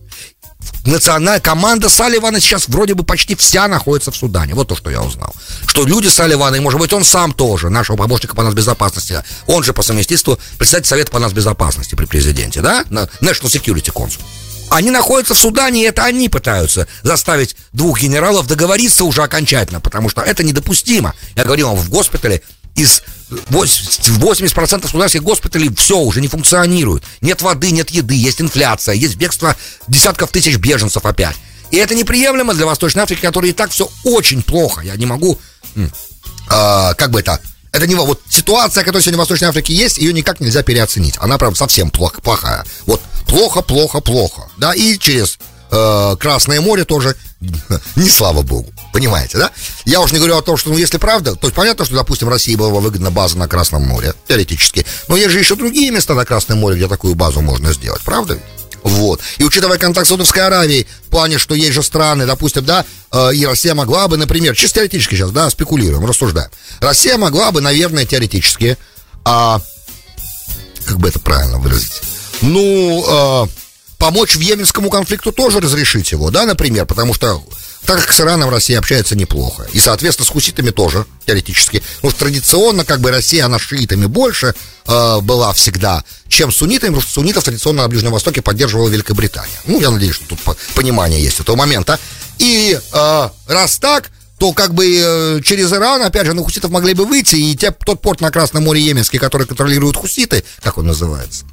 национальная 0.85 1.39
команда 1.39 1.89
Салливана 1.89 2.39
сейчас 2.39 2.67
вроде 2.67 2.93
бы 2.93 3.03
почти 3.03 3.35
вся 3.35 3.67
находится 3.67 4.11
в 4.11 4.15
Судане. 4.15 4.53
Вот 4.53 4.67
то, 4.67 4.75
что 4.75 4.89
я 4.89 5.01
узнал. 5.01 5.33
Что 5.67 5.85
люди 5.85 6.07
Салливана, 6.07 6.55
и 6.55 6.59
может 6.59 6.79
быть 6.79 6.93
он 6.93 7.03
сам 7.03 7.33
тоже, 7.33 7.69
нашего 7.69 7.97
помощника 7.97 8.35
по 8.35 8.43
нацбезопасности, 8.43 9.23
он 9.47 9.63
же 9.63 9.73
по 9.73 9.81
совместительству 9.81 10.39
председатель 10.57 10.87
Совета 10.87 11.11
по 11.11 11.19
нацбезопасности 11.19 11.95
при 11.95 12.05
президенте, 12.05 12.61
да? 12.61 12.83
National 12.89 13.45
Security 13.45 13.91
Council. 13.91 14.19
Они 14.69 14.89
находятся 14.89 15.35
в 15.35 15.37
Судане, 15.37 15.83
и 15.83 15.85
это 15.85 16.03
они 16.05 16.27
пытаются 16.27 16.87
заставить 17.03 17.55
двух 17.71 18.01
генералов 18.01 18.47
договориться 18.47 19.03
уже 19.03 19.21
окончательно, 19.21 19.79
потому 19.79 20.09
что 20.09 20.21
это 20.21 20.43
недопустимо. 20.43 21.13
Я 21.35 21.43
говорил 21.43 21.67
вам, 21.67 21.77
в 21.77 21.89
госпитале 21.89 22.41
из 22.75 23.03
80% 23.29 24.89
суданских 24.89 25.23
госпиталей 25.23 25.73
все 25.75 25.97
уже 25.97 26.21
не 26.21 26.27
функционирует. 26.27 27.03
Нет 27.21 27.41
воды, 27.41 27.71
нет 27.71 27.89
еды, 27.89 28.15
есть 28.15 28.41
инфляция, 28.41 28.95
есть 28.95 29.15
бегство 29.15 29.55
десятков 29.87 30.31
тысяч 30.31 30.57
беженцев 30.57 31.05
опять. 31.05 31.35
И 31.71 31.77
это 31.77 31.95
неприемлемо 31.95 32.53
для 32.53 32.65
Восточной 32.65 33.03
Африки, 33.03 33.21
которой 33.21 33.49
и 33.49 33.53
так 33.53 33.71
все 33.71 33.89
очень 34.03 34.43
плохо. 34.43 34.81
Я 34.81 34.95
не 34.95 35.05
могу, 35.05 35.39
э, 35.75 36.93
как 36.95 37.09
бы 37.09 37.19
это, 37.19 37.39
это 37.71 37.87
не 37.87 37.95
вот 37.95 38.21
ситуация, 38.29 38.83
которая 38.83 39.01
сегодня 39.01 39.17
в 39.17 39.21
Восточной 39.21 39.49
Африке 39.49 39.73
есть, 39.73 39.97
ее 39.97 40.13
никак 40.13 40.39
нельзя 40.39 40.61
переоценить. 40.61 41.15
Она 41.19 41.37
прям 41.37 41.55
совсем 41.55 41.89
плохая. 41.89 42.65
Вот 42.85 43.01
плохо, 43.27 43.61
плохо, 43.61 43.99
плохо. 43.99 44.49
Да, 44.57 44.73
и 44.73 44.97
через 44.99 45.39
э, 45.75 46.15
Красное 46.17 46.61
море 46.61 46.85
тоже 46.85 47.15
не 47.95 48.09
слава 48.09 48.41
богу. 48.41 48.71
Понимаете, 48.93 49.37
да? 49.37 49.51
Я 49.85 50.01
уж 50.01 50.11
не 50.11 50.19
говорю 50.19 50.37
о 50.37 50.41
том, 50.41 50.57
что, 50.57 50.69
ну, 50.69 50.77
если 50.77 50.97
правда, 50.97 51.35
то 51.35 51.47
есть 51.47 51.55
понятно, 51.55 51.85
что, 51.85 51.95
допустим, 51.95 52.29
России 52.29 52.55
была 52.55 52.69
выгодна 52.79 53.11
база 53.11 53.37
на 53.37 53.47
Красном 53.47 53.83
море, 53.83 54.13
теоретически. 54.27 54.85
Но 55.07 55.17
есть 55.17 55.31
же 55.31 55.39
еще 55.39 55.55
другие 55.55 55.91
места 55.91 56.13
на 56.13 56.25
Красном 56.25 56.59
море, 56.59 56.77
где 56.77 56.87
такую 56.87 57.15
базу 57.15 57.41
можно 57.41 57.73
сделать, 57.73 58.01
правда? 58.03 58.39
Вот. 58.83 59.19
И 59.39 59.43
учитывая 59.43 59.79
контакт 59.79 60.07
Саудовской 60.07 60.43
Аравии, 60.43 60.85
в 61.07 61.09
плане, 61.09 61.39
что 61.39 61.55
есть 61.55 61.73
же 61.73 61.81
страны, 61.81 62.27
допустим, 62.27 62.63
да, 62.63 62.85
э, 63.11 63.33
и 63.33 63.43
Россия 63.43 63.73
могла 63.73 64.07
бы, 64.07 64.15
например, 64.15 64.55
чисто 64.55 64.75
теоретически 64.75 65.15
сейчас, 65.15 65.31
да, 65.31 65.49
спекулируем, 65.49 66.05
рассуждаем. 66.05 66.51
Россия 66.81 67.17
могла 67.17 67.51
бы, 67.51 67.61
наверное, 67.61 68.05
теоретически, 68.05 68.77
а, 69.23 69.59
как 70.85 70.99
бы 70.99 71.09
это 71.09 71.19
правильно 71.19 71.57
выразить, 71.57 71.99
ну, 72.41 73.03
а, 73.07 73.47
помочь 73.97 74.35
в 74.35 74.39
йеменскому 74.39 74.89
конфликту 74.89 75.31
тоже 75.31 75.59
разрешить 75.59 76.11
его, 76.11 76.31
да, 76.31 76.45
например, 76.45 76.85
потому 76.85 77.13
что 77.13 77.43
так 77.85 78.01
как 78.01 78.11
с 78.11 78.19
Ираном 78.19 78.49
Россия 78.49 78.79
общается 78.79 79.15
неплохо. 79.15 79.67
И, 79.73 79.79
соответственно, 79.79 80.25
с 80.25 80.29
хуситами 80.29 80.71
тоже, 80.71 81.05
теоретически. 81.25 81.83
Потому 81.97 82.11
что 82.11 82.19
традиционно, 82.19 82.83
как 82.83 82.99
бы, 82.99 83.11
Россия, 83.11 83.45
она 83.45 83.59
шиитами 83.59 84.07
больше 84.07 84.55
э, 84.87 85.19
была 85.21 85.53
всегда, 85.53 86.03
чем 86.27 86.51
суннитами, 86.51 86.89
потому 86.89 87.01
что 87.01 87.11
суннитов 87.11 87.43
традиционно 87.43 87.83
на 87.83 87.87
Ближнем 87.87 88.11
Востоке 88.11 88.41
поддерживала 88.41 88.89
Великобритания. 88.89 89.59
Ну, 89.67 89.79
я 89.79 89.91
надеюсь, 89.91 90.15
что 90.15 90.25
тут 90.25 90.39
понимание 90.73 91.21
есть 91.21 91.39
этого 91.39 91.55
момента. 91.55 91.99
И 92.39 92.79
э, 92.91 93.29
раз 93.47 93.77
так, 93.77 94.09
то 94.39 94.51
как 94.51 94.73
бы 94.73 94.85
э, 94.85 95.41
через 95.43 95.71
Иран, 95.71 96.01
опять 96.01 96.25
же, 96.25 96.33
на 96.33 96.43
хуситов 96.43 96.71
могли 96.71 96.93
бы 96.93 97.05
выйти, 97.05 97.35
и 97.35 97.55
те, 97.55 97.71
тот 97.71 98.01
порт 98.01 98.19
на 98.19 98.31
Красном 98.31 98.63
море 98.63 98.81
Йеменский, 98.81 99.19
который 99.19 99.47
контролируют 99.47 99.95
хуситы, 99.95 100.43
как 100.61 100.77
он 100.77 100.87
называется? 100.87 101.45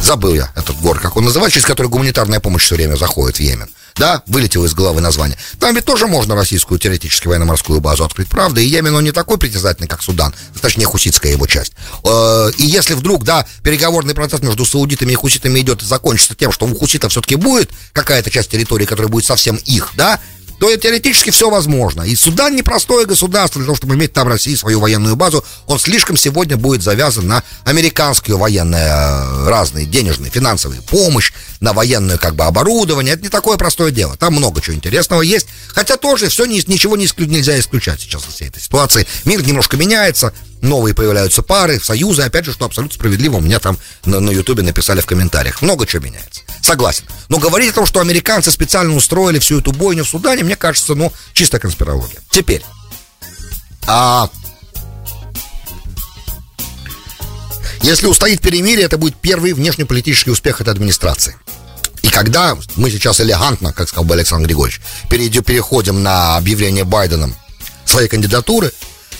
Забыл 0.00 0.34
я 0.34 0.50
этот 0.54 0.76
город, 0.80 1.02
как 1.02 1.16
он 1.16 1.24
называется, 1.24 1.54
через 1.54 1.66
который 1.66 1.88
гуманитарная 1.88 2.40
помощь 2.40 2.64
все 2.64 2.76
время 2.76 2.96
заходит 2.96 3.36
в 3.36 3.40
Йемен 3.40 3.68
да, 3.98 4.22
вылетело 4.26 4.64
из 4.64 4.74
головы 4.74 5.00
название. 5.00 5.36
Там 5.58 5.74
ведь 5.74 5.84
тоже 5.84 6.06
можно 6.06 6.34
российскую 6.34 6.78
теоретически 6.78 7.26
военно-морскую 7.26 7.80
базу 7.80 8.04
открыть, 8.04 8.28
правда? 8.28 8.60
И 8.60 8.66
Йемен, 8.66 8.94
он 8.94 9.04
не 9.04 9.12
такой 9.12 9.38
притязательный, 9.38 9.88
как 9.88 10.02
Судан, 10.02 10.34
точнее, 10.60 10.86
хуситская 10.86 11.32
его 11.32 11.46
часть. 11.46 11.72
Э, 12.04 12.50
и 12.56 12.64
если 12.64 12.94
вдруг, 12.94 13.24
да, 13.24 13.46
переговорный 13.62 14.14
процесс 14.14 14.40
между 14.40 14.64
саудитами 14.64 15.12
и 15.12 15.16
хуситами 15.16 15.60
идет 15.60 15.82
и 15.82 15.84
закончится 15.84 16.34
тем, 16.34 16.52
что 16.52 16.66
у 16.66 16.74
хуситов 16.74 17.10
все-таки 17.10 17.34
будет 17.34 17.70
какая-то 17.92 18.30
часть 18.30 18.50
территории, 18.50 18.86
которая 18.86 19.10
будет 19.10 19.24
совсем 19.24 19.56
их, 19.56 19.90
да, 19.96 20.20
то 20.58 20.74
теоретически 20.76 21.30
все 21.30 21.50
возможно. 21.50 22.02
И 22.02 22.14
Судан 22.16 22.56
непростое 22.56 23.06
государство, 23.06 23.60
для 23.60 23.66
того, 23.66 23.76
чтобы 23.76 23.94
иметь 23.94 24.12
там 24.12 24.28
России 24.28 24.54
свою 24.54 24.80
военную 24.80 25.16
базу, 25.16 25.44
он 25.66 25.78
слишком 25.78 26.16
сегодня 26.16 26.56
будет 26.56 26.82
завязан 26.82 27.26
на 27.28 27.42
американскую 27.64 28.38
военную, 28.38 28.82
э, 28.82 29.48
разные 29.48 29.86
денежные, 29.86 30.30
финансовые 30.30 30.82
помощь, 30.82 31.32
на 31.60 31.72
военное 31.72 32.18
как 32.18 32.34
бы 32.34 32.44
оборудование. 32.44 33.14
Это 33.14 33.22
не 33.22 33.28
такое 33.28 33.56
простое 33.56 33.90
дело. 33.90 34.16
Там 34.16 34.34
много 34.34 34.60
чего 34.60 34.76
интересного 34.76 35.22
есть. 35.22 35.46
Хотя 35.68 35.96
тоже 35.96 36.28
все 36.28 36.44
ничего 36.44 36.96
не 36.96 37.08
нельзя 37.26 37.58
исключать 37.58 38.00
сейчас 38.00 38.26
из 38.28 38.34
всей 38.34 38.48
этой 38.48 38.60
ситуации. 38.62 39.06
Мир 39.24 39.46
немножко 39.46 39.76
меняется, 39.76 40.32
новые 40.62 40.94
появляются 40.94 41.42
пары, 41.42 41.80
союзы, 41.80 42.22
опять 42.22 42.44
же, 42.44 42.52
что 42.52 42.64
абсолютно 42.64 42.94
справедливо, 42.94 43.36
у 43.36 43.40
меня 43.40 43.58
там 43.58 43.78
на, 44.04 44.30
Ютубе 44.30 44.62
написали 44.62 45.00
в 45.00 45.06
комментариях. 45.06 45.62
Много 45.62 45.86
чего 45.86 46.04
меняется. 46.04 46.42
Согласен. 46.62 47.04
Но 47.28 47.38
говорить 47.38 47.70
о 47.70 47.74
том, 47.74 47.86
что 47.86 48.00
американцы 48.00 48.50
специально 48.50 48.94
устроили 48.94 49.38
всю 49.38 49.60
эту 49.60 49.72
бойню 49.72 50.04
в 50.04 50.08
Судане, 50.08 50.44
мне 50.44 50.56
кажется, 50.56 50.94
ну, 50.94 51.12
чисто 51.32 51.58
конспирология. 51.58 52.20
Теперь. 52.30 52.64
А, 53.86 54.28
если 57.82 58.06
устоит 58.06 58.40
перемирие, 58.40 58.84
это 58.84 58.98
будет 58.98 59.16
первый 59.16 59.52
внешнеполитический 59.52 60.32
успех 60.32 60.60
этой 60.60 60.70
администрации. 60.70 61.36
И 62.02 62.08
когда 62.08 62.56
мы 62.76 62.90
сейчас 62.90 63.20
элегантно, 63.20 63.72
как 63.72 63.88
сказал 63.88 64.04
бы 64.04 64.14
Александр 64.14 64.46
Григорьевич, 64.46 64.80
перейдем, 65.10 65.42
переходим 65.42 66.02
на 66.02 66.36
объявление 66.36 66.84
Байденом 66.84 67.34
своей 67.84 68.08
кандидатуры, 68.08 68.72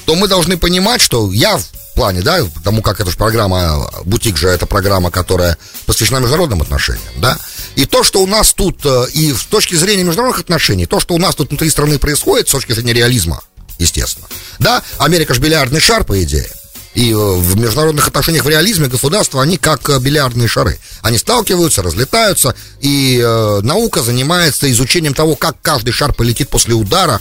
то 0.08 0.14
мы 0.14 0.26
должны 0.26 0.56
понимать, 0.56 1.02
что 1.02 1.30
я 1.30 1.58
в 1.58 1.94
плане, 1.94 2.22
да, 2.22 2.42
потому 2.54 2.80
как 2.80 2.98
это 2.98 3.10
же 3.10 3.16
программа, 3.18 3.90
бутик 4.06 4.38
же 4.38 4.48
это 4.48 4.64
программа, 4.64 5.10
которая 5.10 5.58
посвящена 5.84 6.16
международным 6.16 6.62
отношениям, 6.62 7.12
да, 7.18 7.36
и 7.76 7.84
то, 7.84 8.02
что 8.02 8.22
у 8.22 8.26
нас 8.26 8.54
тут, 8.54 8.86
э, 8.86 9.04
и 9.12 9.34
с 9.34 9.44
точки 9.44 9.74
зрения 9.74 10.04
международных 10.04 10.40
отношений, 10.40 10.86
то, 10.86 10.98
что 10.98 11.12
у 11.12 11.18
нас 11.18 11.34
тут 11.34 11.50
внутри 11.50 11.68
страны 11.68 11.98
происходит, 11.98 12.48
с 12.48 12.52
точки 12.52 12.72
зрения 12.72 12.94
реализма, 12.94 13.42
естественно, 13.78 14.26
да, 14.58 14.82
Америка 14.96 15.34
же 15.34 15.42
бильярдный 15.42 15.78
шар, 15.78 16.04
по 16.04 16.22
идее, 16.22 16.50
и 16.94 17.12
э, 17.12 17.14
в 17.14 17.58
международных 17.58 18.08
отношениях 18.08 18.46
в 18.46 18.48
реализме 18.48 18.88
государства, 18.88 19.42
они 19.42 19.58
как 19.58 19.90
э, 19.90 19.98
бильярдные 19.98 20.48
шары. 20.48 20.78
Они 21.02 21.18
сталкиваются, 21.18 21.82
разлетаются, 21.82 22.54
и 22.80 23.20
э, 23.22 23.60
наука 23.60 24.02
занимается 24.02 24.70
изучением 24.72 25.12
того, 25.12 25.36
как 25.36 25.60
каждый 25.60 25.90
шар 25.90 26.14
полетит 26.14 26.48
после 26.48 26.72
удара, 26.72 27.20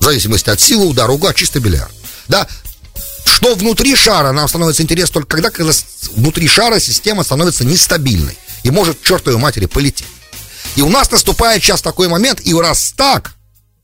в 0.00 0.04
зависимости 0.04 0.50
от 0.50 0.60
силы 0.60 0.86
удара, 0.86 1.12
угла, 1.12 1.32
чисто 1.34 1.60
бильярд. 1.60 1.92
Да, 2.28 2.48
что 3.24 3.54
внутри 3.54 3.94
шара 3.94 4.32
нам 4.32 4.48
становится 4.48 4.82
интересно 4.82 5.14
только 5.14 5.36
когда, 5.36 5.50
когда 5.50 5.72
внутри 6.16 6.48
шара 6.48 6.80
система 6.80 7.22
становится 7.22 7.64
нестабильной 7.64 8.36
и 8.62 8.70
может 8.70 9.02
чертовой 9.02 9.38
матери 9.38 9.66
полететь. 9.66 10.06
И 10.76 10.82
у 10.82 10.88
нас 10.88 11.10
наступает 11.10 11.62
сейчас 11.62 11.82
такой 11.82 12.08
момент, 12.08 12.40
и 12.44 12.54
раз 12.54 12.92
так, 12.96 13.32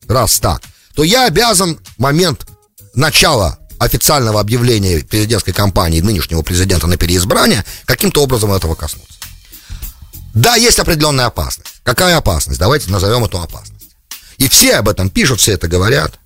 раз 0.09 0.39
так, 0.39 0.63
то 0.95 1.05
я 1.05 1.27
обязан 1.27 1.79
момент 1.99 2.47
начала 2.95 3.59
официального 3.79 4.41
объявления 4.41 5.05
президентской 5.05 5.53
кампании 5.53 6.01
нынешнего 6.01 6.43
президента 6.43 6.87
на 6.87 6.97
переизбрание 6.97 7.65
каким-то 7.85 8.23
образом 8.23 8.53
этого 8.53 8.75
коснуться. 8.75 9.19
Да, 10.33 10.55
есть 10.57 10.79
определенная 10.79 11.27
опасность. 11.27 11.81
Какая 11.83 12.17
опасность? 12.17 12.59
Давайте 12.59 12.91
назовем 12.91 13.25
эту 13.25 13.41
опасность. 13.41 13.76
И 14.39 14.49
все 14.49 14.77
об 14.77 14.89
этом 14.89 15.11
пишут, 15.11 15.41
все 15.41 15.53
это 15.53 15.69
говорят. 15.69 16.19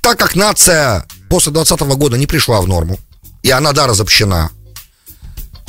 Так 0.00 0.18
как 0.18 0.36
нация 0.36 1.06
после 1.28 1.52
2020 1.52 1.98
года 1.98 2.16
не 2.16 2.26
пришла 2.26 2.60
в 2.60 2.68
норму, 2.68 2.98
и 3.42 3.50
она, 3.50 3.72
да, 3.72 3.86
разобщена, 3.86 4.50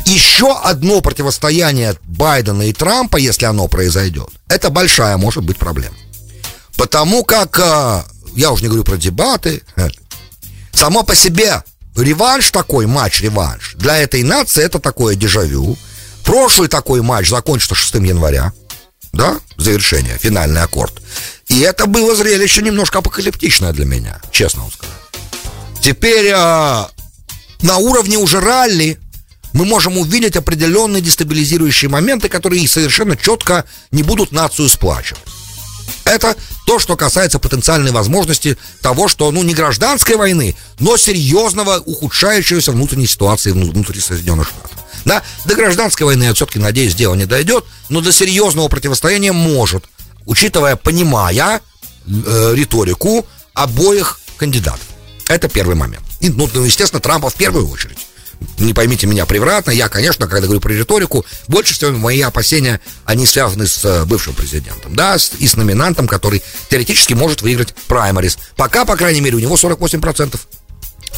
еще 0.05 0.55
одно 0.57 1.01
противостояние 1.01 1.95
Байдена 2.03 2.63
и 2.63 2.73
Трампа, 2.73 3.17
если 3.17 3.45
оно 3.45 3.67
произойдет, 3.67 4.29
это 4.47 4.69
большая 4.69 5.17
может 5.17 5.43
быть 5.43 5.57
проблема. 5.57 5.95
Потому 6.77 7.23
как, 7.23 7.59
а, 7.59 8.05
я 8.35 8.51
уже 8.51 8.63
не 8.63 8.67
говорю 8.69 8.83
про 8.83 8.97
дебаты, 8.97 9.63
э, 9.75 9.89
само 10.71 11.03
по 11.03 11.15
себе 11.15 11.63
реванш 11.95 12.51
такой, 12.51 12.85
матч-реванш, 12.85 13.73
для 13.75 13.97
этой 13.97 14.23
нации 14.23 14.63
это 14.63 14.79
такое 14.79 15.15
дежавю. 15.15 15.75
Прошлый 16.23 16.69
такой 16.69 17.01
матч 17.01 17.29
закончился 17.29 17.75
6 17.75 17.95
января, 17.95 18.53
да, 19.13 19.39
завершение, 19.57 20.17
финальный 20.17 20.61
аккорд. 20.61 21.01
И 21.57 21.61
это 21.61 21.87
было 21.87 22.15
зрелище 22.15 22.61
немножко 22.61 22.99
апокалиптичное 22.99 23.73
для 23.73 23.83
меня, 23.85 24.21
честно 24.31 24.61
вам 24.61 24.71
сказать. 24.71 24.95
Теперь 25.81 26.31
а, 26.31 26.91
на 27.63 27.77
уровне 27.77 28.19
уже 28.19 28.39
ралли 28.39 28.99
мы 29.53 29.65
можем 29.65 29.97
увидеть 29.97 30.35
определенные 30.35 31.01
дестабилизирующие 31.01 31.89
моменты, 31.89 32.29
которые 32.29 32.67
совершенно 32.67 33.17
четко 33.17 33.65
не 33.89 34.03
будут 34.03 34.31
нацию 34.31 34.69
сплачивать. 34.69 35.23
Это 36.05 36.35
то, 36.67 36.77
что 36.77 36.95
касается 36.95 37.39
потенциальной 37.39 37.89
возможности 37.89 38.55
того, 38.83 39.07
что, 39.07 39.31
ну, 39.31 39.41
не 39.41 39.55
гражданской 39.55 40.15
войны, 40.15 40.55
но 40.77 40.95
серьезного 40.95 41.79
ухудшающегося 41.79 42.71
внутренней 42.71 43.07
ситуации 43.07 43.51
внутри 43.51 43.99
Соединенных 43.99 44.49
Штатов. 44.49 44.77
Да, 45.05 45.23
до 45.45 45.55
гражданской 45.55 46.05
войны, 46.05 46.25
я 46.25 46.35
все-таки 46.35 46.59
надеюсь, 46.59 46.93
дело 46.93 47.15
не 47.15 47.25
дойдет, 47.25 47.65
но 47.89 48.01
до 48.01 48.11
серьезного 48.11 48.67
противостояния 48.67 49.31
может, 49.31 49.85
учитывая, 50.27 50.75
понимая 50.75 51.62
э, 52.05 52.53
риторику 52.53 53.25
обоих 53.53 54.19
кандидатов. 54.38 54.86
Это 55.27 55.50
первый 55.50 55.75
момент. 55.75 56.03
И, 56.19 56.29
ну, 56.29 56.48
ну, 56.53 56.63
естественно, 56.63 57.01
Трампа 57.01 57.29
в 57.29 57.36
первую 57.36 57.67
очередь. 57.69 57.98
Не 58.60 58.74
поймите 58.74 59.07
меня 59.07 59.25
превратно, 59.25 59.72
я, 59.72 59.89
конечно, 59.89 60.27
когда 60.27 60.46
говорю 60.46 60.62
про 60.62 60.72
риторику, 60.72 61.25
больше 61.48 61.74
всего 61.74 61.91
мои 61.91 62.22
опасения, 62.22 62.79
они 63.03 63.25
связаны 63.25 63.65
с 63.65 63.84
э, 63.84 64.05
бывшим 64.05 64.36
президентом, 64.36 64.96
да, 64.96 65.17
и 65.39 65.48
с 65.48 65.55
номинантом, 65.55 66.07
который 66.07 66.43
теоретически 66.69 67.13
может 67.13 67.41
выиграть 67.41 67.74
праймарис. 67.88 68.38
Пока, 68.55 68.86
по 68.86 68.96
крайней 68.96 69.22
мере, 69.22 69.38
у 69.38 69.39
него 69.39 69.55
48%. 69.55 70.39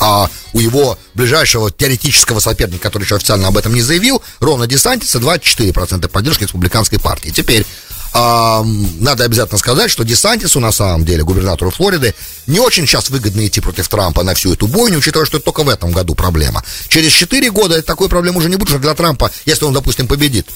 А 0.02 0.30
у 0.54 0.60
его 0.62 0.98
ближайшего 1.14 1.72
теоретического 1.72 2.40
соперника, 2.40 2.84
который 2.84 3.04
еще 3.04 3.18
официально 3.18 3.50
об 3.50 3.58
этом 3.58 3.74
не 3.74 3.82
заявил, 3.82 4.22
Рона 4.40 4.66
Десантиса 4.66 5.20
24% 5.20 6.08
поддержки 6.08 6.44
республиканской 6.44 7.00
партии. 7.00 7.32
Теперь 7.32 7.66
а, 8.14 8.64
надо 9.00 9.24
обязательно 9.24 9.60
сказать, 9.60 9.92
что 9.92 10.04
Десантису, 10.04 10.60
на 10.60 10.72
самом 10.72 11.06
деле, 11.06 11.24
губернатору 11.24 11.72
Флориды, 11.72 12.16
не 12.48 12.60
очень 12.60 12.88
сейчас 12.88 13.10
выгодно 13.10 13.46
идти 13.46 13.62
против 13.62 13.88
Трампа 13.88 14.24
на 14.24 14.34
всю 14.34 14.54
эту 14.54 14.68
бойню, 14.68 14.98
учитывая, 14.98 15.26
что 15.26 15.38
это 15.38 15.46
только 15.46 15.64
в 15.64 15.70
этом 15.70 15.92
году 15.92 16.16
проблема. 16.16 16.64
Через 16.88 17.12
4 17.14 17.52
года 17.52 17.82
такой 17.82 18.10
проблемы 18.10 18.40
уже 18.40 18.50
не 18.50 18.56
будет, 18.56 18.70
что 18.70 18.80
для 18.80 18.96
Трампа, 18.96 19.32
если 19.46 19.66
он, 19.66 19.74
допустим, 19.74 20.08
победит, 20.08 20.48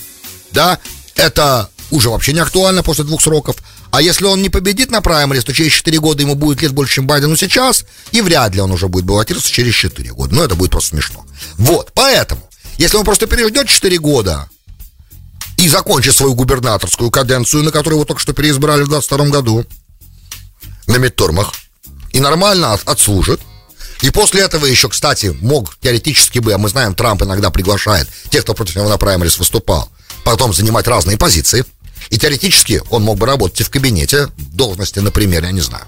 да, 0.52 0.80
это 1.16 1.70
уже 1.92 2.10
вообще 2.10 2.34
не 2.34 2.40
актуально 2.40 2.84
после 2.84 3.04
двух 3.04 3.22
сроков. 3.22 3.58
А 3.92 4.02
если 4.02 4.26
он 4.26 4.42
не 4.42 4.50
победит 4.50 4.90
на 4.90 5.02
праймерис, 5.02 5.44
то 5.44 5.54
через 5.54 5.72
4 5.74 6.00
года 6.00 6.24
ему 6.24 6.34
будет 6.34 6.64
лет 6.64 6.72
больше, 6.72 6.96
чем 6.96 7.08
Байдену 7.08 7.36
сейчас, 7.36 7.86
и 8.12 8.22
вряд 8.22 8.56
ли 8.56 8.62
он 8.62 8.72
уже 8.72 8.88
будет 8.88 9.06
баллотироваться 9.06 9.52
через 9.52 9.76
4 9.76 10.12
года. 10.14 10.34
Ну, 10.34 10.44
это 10.44 10.56
будет 10.56 10.72
просто 10.72 10.90
смешно. 10.90 11.24
Вот, 11.58 11.92
поэтому, 11.94 12.42
если 12.78 12.98
он 12.98 13.06
просто 13.06 13.28
переждет 13.28 13.68
4 13.68 14.00
года, 14.00 14.50
и 15.58 15.68
закончит 15.68 16.16
свою 16.16 16.34
губернаторскую 16.36 17.12
каденцию, 17.12 17.64
на 17.64 17.72
которую 17.72 17.98
его 17.98 18.06
только 18.06 18.22
что 18.22 18.34
переизбрали 18.34 18.84
в 18.84 18.88
22 18.88 19.26
году, 19.28 19.66
на 20.88 20.98
Мидтормах, 20.98 21.54
и 22.12 22.20
нормально 22.20 22.74
от, 22.74 22.88
отслужит. 22.88 23.42
И 24.02 24.10
после 24.10 24.42
этого 24.42 24.66
еще, 24.66 24.90
кстати, 24.90 25.36
мог 25.42 25.78
теоретически 25.80 26.40
бы, 26.40 26.54
а 26.54 26.58
мы 26.58 26.70
знаем, 26.70 26.94
Трамп 26.94 27.24
иногда 27.24 27.50
приглашает 27.52 28.08
тех, 28.30 28.44
кто 28.44 28.54
против 28.54 28.76
него 28.76 28.90
на 28.90 28.98
праймерис 28.98 29.38
выступал, 29.38 29.90
потом 30.26 30.54
занимать 30.54 30.88
разные 30.88 31.18
позиции. 31.18 31.66
И 32.10 32.18
теоретически 32.18 32.82
он 32.90 33.04
мог 33.04 33.18
бы 33.18 33.26
работать 33.26 33.62
и 33.62 33.64
в 33.64 33.70
кабинете, 33.70 34.28
должности, 34.38 35.00
например, 35.00 35.46
я 35.46 35.52
не 35.52 35.62
знаю. 35.62 35.86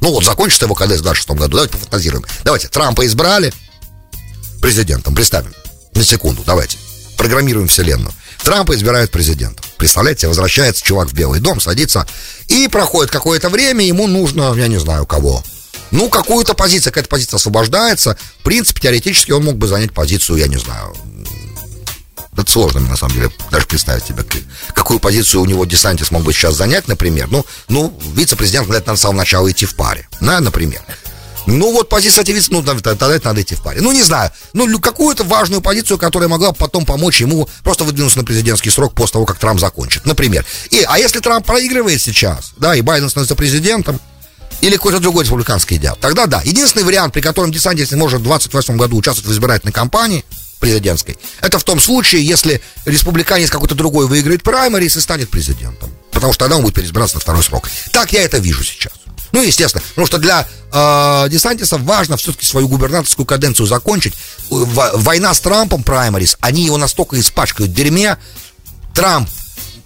Ну 0.00 0.10
вот, 0.10 0.24
закончится 0.24 0.66
его 0.66 0.74
кадет 0.74 1.00
в 1.00 1.02
26 1.02 1.30
году, 1.30 1.56
давайте 1.56 1.72
пофантазируем. 1.72 2.24
Давайте, 2.44 2.68
Трампа 2.68 3.06
избрали 3.06 3.52
президентом, 4.60 5.14
представим, 5.14 5.54
на 5.94 6.04
секунду, 6.04 6.42
давайте. 6.44 6.76
Программируем 7.16 7.68
вселенную. 7.68 8.12
Трампа 8.44 8.74
избирают 8.74 9.10
президентом. 9.10 9.64
Представляете, 9.78 10.28
возвращается 10.28 10.84
чувак 10.84 11.08
в 11.08 11.14
Белый 11.14 11.40
дом, 11.40 11.60
садится, 11.60 12.06
и 12.48 12.68
проходит 12.68 13.10
какое-то 13.10 13.48
время, 13.48 13.84
ему 13.84 14.06
нужно, 14.06 14.54
я 14.54 14.68
не 14.68 14.78
знаю, 14.78 15.06
кого. 15.06 15.42
Ну, 15.90 16.10
какую-то 16.10 16.54
позицию, 16.54 16.92
какая-то 16.92 17.08
позиция 17.08 17.36
освобождается. 17.36 18.18
В 18.40 18.42
принципе, 18.42 18.82
теоретически 18.82 19.32
он 19.32 19.44
мог 19.44 19.56
бы 19.56 19.66
занять 19.66 19.92
позицию, 19.92 20.38
я 20.38 20.46
не 20.46 20.58
знаю, 20.58 20.94
это 22.36 22.50
сложно, 22.50 22.80
на 22.80 22.96
самом 22.96 23.14
деле, 23.14 23.30
даже 23.50 23.66
представить 23.66 24.04
себе, 24.04 24.24
какую 24.74 24.98
позицию 24.98 25.42
у 25.42 25.46
него 25.46 25.64
Десантис 25.64 26.10
мог 26.10 26.22
бы 26.24 26.32
сейчас 26.32 26.54
занять, 26.54 26.88
например. 26.88 27.28
Ну, 27.30 27.46
ну 27.68 27.98
вице-президент, 28.14 28.68
надо 28.68 28.96
с 28.96 29.00
самого 29.00 29.18
начала 29.18 29.50
идти 29.50 29.66
в 29.66 29.76
паре, 29.76 30.08
да, 30.20 30.40
например. 30.40 30.82
Ну, 31.46 31.72
вот 31.72 31.88
позиция, 31.88 32.24
вице, 32.24 32.48
ну, 32.50 32.62
тогда 32.62 33.20
надо 33.22 33.42
идти 33.42 33.54
в 33.54 33.62
паре. 33.62 33.80
Ну, 33.80 33.92
не 33.92 34.02
знаю, 34.02 34.30
ну, 34.52 34.78
какую-то 34.78 35.24
важную 35.24 35.60
позицию, 35.60 35.98
которая 35.98 36.28
могла 36.28 36.52
потом 36.52 36.86
помочь 36.86 37.20
ему 37.20 37.48
просто 37.62 37.84
выдвинуться 37.84 38.18
на 38.18 38.24
президентский 38.24 38.70
срок 38.70 38.94
после 38.94 39.14
того, 39.14 39.26
как 39.26 39.38
Трамп 39.38 39.60
закончит, 39.60 40.06
например. 40.06 40.44
И, 40.70 40.84
а 40.88 40.98
если 40.98 41.20
Трамп 41.20 41.44
проигрывает 41.44 42.00
сейчас, 42.00 42.52
да, 42.56 42.74
и 42.74 42.80
Байден 42.80 43.08
становится 43.08 43.34
президентом, 43.34 44.00
или 44.60 44.76
какой-то 44.76 45.00
другой 45.00 45.24
республиканский 45.24 45.76
идеал, 45.76 45.98
тогда 46.00 46.26
да. 46.26 46.40
Единственный 46.44 46.84
вариант, 46.84 47.12
при 47.12 47.20
котором 47.20 47.52
Десантис 47.52 47.90
может 47.92 48.20
в 48.20 48.24
2028 48.24 48.76
году 48.76 48.96
участвовать 48.96 49.28
в 49.28 49.32
избирательной 49.32 49.72
кампании– 49.72 50.24
президентской. 50.64 51.18
Это 51.42 51.58
в 51.58 51.64
том 51.64 51.78
случае, 51.78 52.26
если 52.26 52.62
республиканец 52.86 53.50
какой-то 53.50 53.74
другой 53.74 54.06
выиграет 54.06 54.42
праймарис 54.42 54.96
и 54.96 55.00
станет 55.00 55.28
президентом. 55.28 55.90
Потому 56.10 56.32
что 56.32 56.44
тогда 56.44 56.56
он 56.56 56.62
будет 56.62 56.74
переизбираться 56.74 57.16
на 57.16 57.20
второй 57.20 57.42
срок. 57.42 57.68
Так 57.92 58.12
я 58.12 58.22
это 58.22 58.38
вижу 58.38 58.64
сейчас. 58.64 58.94
Ну, 59.34 59.42
естественно, 59.42 59.82
потому 59.88 60.06
что 60.06 60.18
для 60.18 60.46
э, 60.72 61.28
Десантиса 61.28 61.76
важно 61.76 62.16
все-таки 62.16 62.46
свою 62.46 62.68
губернаторскую 62.68 63.26
каденцию 63.26 63.66
закончить. 63.66 64.14
Война 64.48 65.34
с 65.34 65.40
Трампом, 65.40 65.82
праймарис, 65.82 66.36
они 66.40 66.64
его 66.64 66.76
настолько 66.76 67.18
испачкают 67.18 67.72
дерьме. 67.72 68.16
Трамп, 68.94 69.28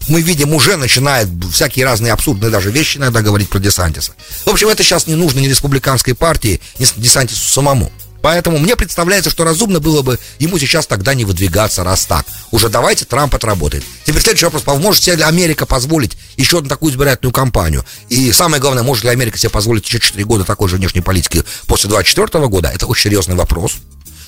мы 0.08 0.20
видим, 0.20 0.52
уже 0.52 0.76
начинает 0.76 1.28
всякие 1.50 1.86
разные 1.86 2.12
абсурдные 2.12 2.50
даже 2.50 2.70
вещи 2.70 2.98
иногда 2.98 3.22
говорить 3.22 3.48
про 3.48 3.58
Десантиса. 3.58 4.12
В 4.44 4.50
общем, 4.50 4.68
это 4.68 4.82
сейчас 4.82 5.06
не 5.06 5.14
нужно 5.14 5.38
ни 5.38 5.48
республиканской 5.48 6.14
партии, 6.14 6.60
ни 6.78 6.86
Десантису 7.00 7.48
самому. 7.48 7.90
Поэтому 8.22 8.58
мне 8.58 8.76
представляется, 8.76 9.30
что 9.30 9.44
разумно 9.44 9.80
было 9.80 10.02
бы 10.02 10.18
ему 10.38 10.58
сейчас 10.58 10.86
тогда 10.86 11.14
не 11.14 11.24
выдвигаться, 11.24 11.84
раз 11.84 12.04
так. 12.06 12.26
Уже 12.50 12.68
давайте 12.68 13.04
Трамп 13.04 13.34
отработает. 13.34 13.84
Теперь 14.04 14.22
следующий 14.22 14.46
вопрос. 14.46 14.64
Может 14.66 15.02
себе 15.02 15.24
Америка 15.24 15.66
позволить 15.66 16.16
еще 16.36 16.58
одну 16.58 16.68
такую 16.68 16.92
избирательную 16.92 17.32
кампанию? 17.32 17.84
И 18.08 18.32
самое 18.32 18.60
главное, 18.60 18.82
может 18.82 19.04
ли 19.04 19.10
Америка 19.10 19.38
себе 19.38 19.50
позволить 19.50 19.86
еще 19.86 20.00
4 20.00 20.24
года 20.24 20.44
такой 20.44 20.68
же 20.68 20.76
внешней 20.76 21.00
политики 21.00 21.44
после 21.66 21.90
24 21.90 22.46
года? 22.48 22.68
Это 22.68 22.86
очень 22.86 23.04
серьезный 23.04 23.36
вопрос, 23.36 23.76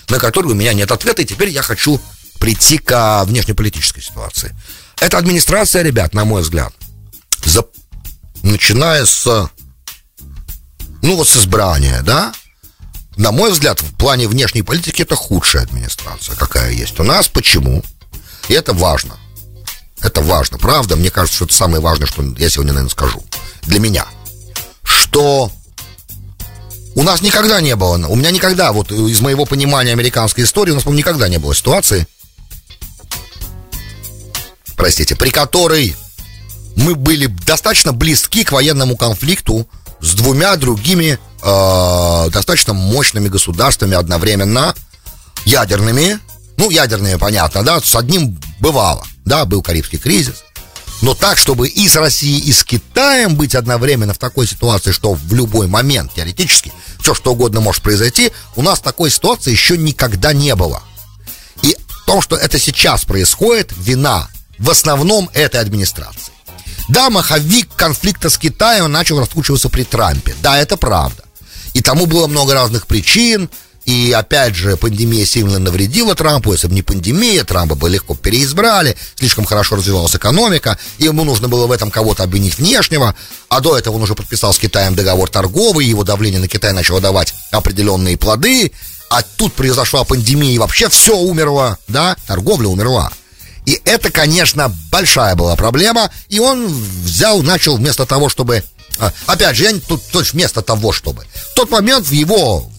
на 0.09 0.19
который 0.19 0.53
у 0.53 0.55
меня 0.55 0.73
нет 0.73 0.93
ответа. 0.93 1.23
И 1.23 1.27
теперь 1.27 1.49
я 1.49 1.63
хочу 1.63 2.01
прийти 2.39 2.79
к 2.79 3.25
внешнеполитической 3.25 4.03
ситуации. 4.03 4.57
Эта 5.01 5.19
администрация, 5.19 5.83
ребят, 5.83 6.15
на 6.15 6.25
мой 6.25 6.43
взгляд, 6.43 6.73
за... 7.45 7.65
начиная 8.43 9.05
с, 9.05 9.51
ну 11.03 11.17
вот 11.17 11.29
с 11.29 11.37
избрания, 11.37 12.03
да, 12.03 12.33
на 13.21 13.33
мой 13.33 13.51
взгляд, 13.51 13.83
в 13.83 13.95
плане 13.97 14.27
внешней 14.27 14.63
политики 14.63 15.03
это 15.03 15.15
худшая 15.15 15.65
администрация, 15.65 16.35
какая 16.37 16.73
есть 16.73 16.99
у 17.01 17.03
нас. 17.03 17.29
Почему? 17.29 17.83
И 18.49 18.55
это 18.55 18.73
важно. 18.73 19.19
Это 20.01 20.23
важно, 20.23 20.57
правда. 20.57 20.97
Мне 20.97 21.11
кажется, 21.11 21.37
что 21.37 21.45
это 21.45 21.55
самое 21.55 21.83
важное, 21.83 22.07
что 22.07 22.23
я 22.39 22.49
сегодня, 22.49 22.73
наверное, 22.73 22.91
скажу. 22.91 23.23
Для 23.65 23.79
меня. 23.79 24.07
Что 24.83 25.53
у 26.95 27.03
нас 27.03 27.21
никогда 27.21 27.61
не 27.61 27.77
было, 27.77 27.99
у 28.09 28.17
меня 28.17 28.31
никогда, 28.31 28.73
вот 28.73 28.91
из 28.91 29.21
моего 29.21 29.45
понимания 29.45 29.93
американской 29.93 30.45
истории, 30.45 30.71
у 30.71 30.77
нас, 30.77 30.85
по 30.85 30.89
никогда 30.89 31.29
не 31.29 31.37
было 31.37 31.55
ситуации, 31.55 32.07
простите, 34.77 35.15
при 35.15 35.29
которой 35.29 35.95
мы 36.75 36.95
были 36.95 37.27
достаточно 37.27 37.93
близки 37.93 38.45
к 38.45 38.53
военному 38.53 38.97
конфликту 38.97 39.69
с 40.01 40.15
двумя 40.15 40.57
другими 40.57 41.19
э, 41.43 42.31
достаточно 42.31 42.73
мощными 42.75 43.29
государствами 43.29 43.95
одновременно, 43.95 44.75
ядерными, 45.45 46.19
ну, 46.57 46.71
ядерные, 46.71 47.19
понятно, 47.19 47.63
да, 47.63 47.81
с 47.81 47.95
одним 47.97 48.39
бывало, 48.61 49.05
да, 49.25 49.45
был 49.45 49.63
Карибский 49.63 49.99
кризис, 49.99 50.45
но 51.03 51.15
так, 51.15 51.39
чтобы 51.39 51.69
и 51.69 51.89
с 51.89 51.97
Россией, 51.97 52.41
и 52.41 52.53
с 52.53 52.65
Китаем 52.65 53.35
быть 53.35 53.55
одновременно 53.55 54.13
в 54.13 54.19
такой 54.19 54.47
ситуации, 54.47 54.93
что 54.93 55.15
в 55.15 55.33
любой 55.33 55.67
момент, 55.67 56.13
теоретически, 56.15 56.73
все 57.01 57.15
что 57.15 57.33
угодно 57.33 57.61
может 57.61 57.83
произойти, 57.83 58.33
у 58.57 58.63
нас 58.63 58.81
такой 58.81 59.11
ситуации 59.11 59.51
еще 59.51 59.79
никогда 59.79 60.33
не 60.33 60.55
было. 60.55 60.83
И 61.63 61.77
в 61.89 62.05
том, 62.05 62.21
что 62.21 62.37
это 62.37 62.59
сейчас 62.59 63.05
происходит, 63.05 63.73
вина 63.77 64.29
в 64.59 64.69
основном 64.69 65.31
этой 65.33 65.61
администрации. 65.61 66.30
Да, 66.91 67.09
маховик 67.09 67.69
конфликта 67.77 68.29
с 68.29 68.37
Китаем 68.37 68.91
начал 68.91 69.21
раскручиваться 69.21 69.69
при 69.69 69.85
Трампе. 69.85 70.35
Да, 70.43 70.59
это 70.59 70.77
правда. 70.77 71.23
И 71.73 71.83
тому 71.83 72.07
было 72.07 72.27
много 72.27 72.53
разных 72.53 72.89
причин. 72.89 73.49
И 73.85 74.11
опять 74.11 74.57
же, 74.57 74.77
пандемия 74.77 75.25
сильно 75.25 75.61
навредила 75.61 76.17
Трампу. 76.17 76.53
Если 76.53 76.67
бы 76.67 76.75
не 76.75 76.83
пандемия, 76.83 77.45
Трампа 77.45 77.77
бы 77.77 77.89
легко 77.89 78.17
переизбрали. 78.17 78.97
Слишком 79.15 79.45
хорошо 79.45 79.77
развивалась 79.77 80.17
экономика. 80.17 80.79
И 80.99 81.05
ему 81.05 81.23
нужно 81.23 81.49
было 81.49 81.69
в 81.69 81.73
этом 81.73 81.93
кого-то 81.93 82.25
обвинить 82.25 82.59
внешнего. 82.59 83.15
А 83.49 83.61
до 83.61 83.79
этого 83.79 83.95
он 83.95 84.03
уже 84.03 84.17
подписал 84.17 84.53
с 84.53 84.59
Китаем 84.59 84.97
договор 84.97 85.31
торговый. 85.31 85.87
Его 85.87 86.03
давление 86.03 86.41
на 86.41 86.49
Китай 86.49 86.73
начало 86.73 87.01
давать 87.01 87.35
определенные 87.53 88.17
плоды. 88.17 88.73
А 89.11 89.23
тут 89.23 89.55
произошла 89.55 90.03
пандемия, 90.03 90.55
и 90.55 90.59
вообще 90.59 90.89
все 90.89 91.17
умерло, 91.17 91.79
да? 91.87 92.17
Торговля 92.27 92.67
умерла. 92.67 93.13
И 93.67 93.81
это, 93.85 94.11
конечно, 94.11 94.75
большая 94.91 95.35
была 95.35 95.57
проблема. 95.57 96.11
И 96.29 96.39
он 96.39 96.67
взял, 96.67 97.43
начал 97.43 97.77
вместо 97.77 98.07
того, 98.07 98.29
чтобы... 98.29 98.65
А, 98.99 99.13
опять 99.27 99.57
же, 99.57 99.65
я 99.65 99.73
тут, 99.87 100.03
тут 100.11 100.33
вместо 100.33 100.63
того, 100.63 100.93
чтобы... 100.93 101.25
В 101.53 101.55
тот 101.55 101.71
момент 101.71 102.07
в 102.07 102.13
его 102.13 102.71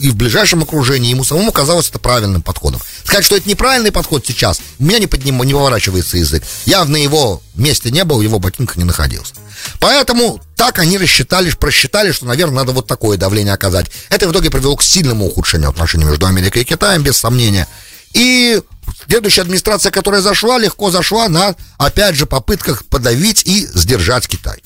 и 0.00 0.10
в 0.10 0.16
ближайшем 0.16 0.62
окружении 0.62 1.10
ему 1.10 1.24
самому 1.24 1.52
казалось 1.52 1.88
это 1.88 1.98
правильным 1.98 2.42
подходом. 2.42 2.80
Сказать, 3.04 3.24
что 3.24 3.36
это 3.36 3.48
неправильный 3.48 3.92
подход 3.92 4.24
сейчас, 4.26 4.60
у 4.78 4.84
меня 4.84 4.98
не, 4.98 5.06
подним, 5.06 5.42
не 5.42 5.52
поворачивается 5.52 6.18
язык. 6.18 6.42
Я 6.66 6.84
на 6.84 6.96
его 6.96 7.42
месте 7.54 7.90
не 7.90 8.04
был, 8.04 8.20
его 8.20 8.38
ботинках 8.38 8.76
не 8.76 8.84
находился. 8.84 9.34
Поэтому 9.78 10.40
так 10.56 10.78
они 10.78 10.98
рассчитали, 10.98 11.50
просчитали, 11.50 12.12
что, 12.12 12.26
наверное, 12.26 12.56
надо 12.56 12.72
вот 12.72 12.86
такое 12.86 13.16
давление 13.16 13.54
оказать. 13.54 13.90
Это 14.08 14.28
в 14.28 14.32
итоге 14.32 14.50
привело 14.50 14.76
к 14.76 14.82
сильному 14.82 15.26
ухудшению 15.26 15.70
отношений 15.70 16.04
между 16.04 16.26
Америкой 16.26 16.62
и 16.62 16.64
Китаем, 16.64 17.02
без 17.02 17.16
сомнения. 17.16 17.68
И 18.12 18.60
следующая 19.06 19.42
администрация, 19.42 19.92
которая 19.92 20.20
зашла, 20.20 20.58
легко 20.58 20.90
зашла 20.90 21.28
на, 21.28 21.54
опять 21.78 22.16
же, 22.16 22.26
попытках 22.26 22.84
подавить 22.84 23.42
и 23.44 23.66
сдержать 23.66 24.26
Китай. 24.28 24.62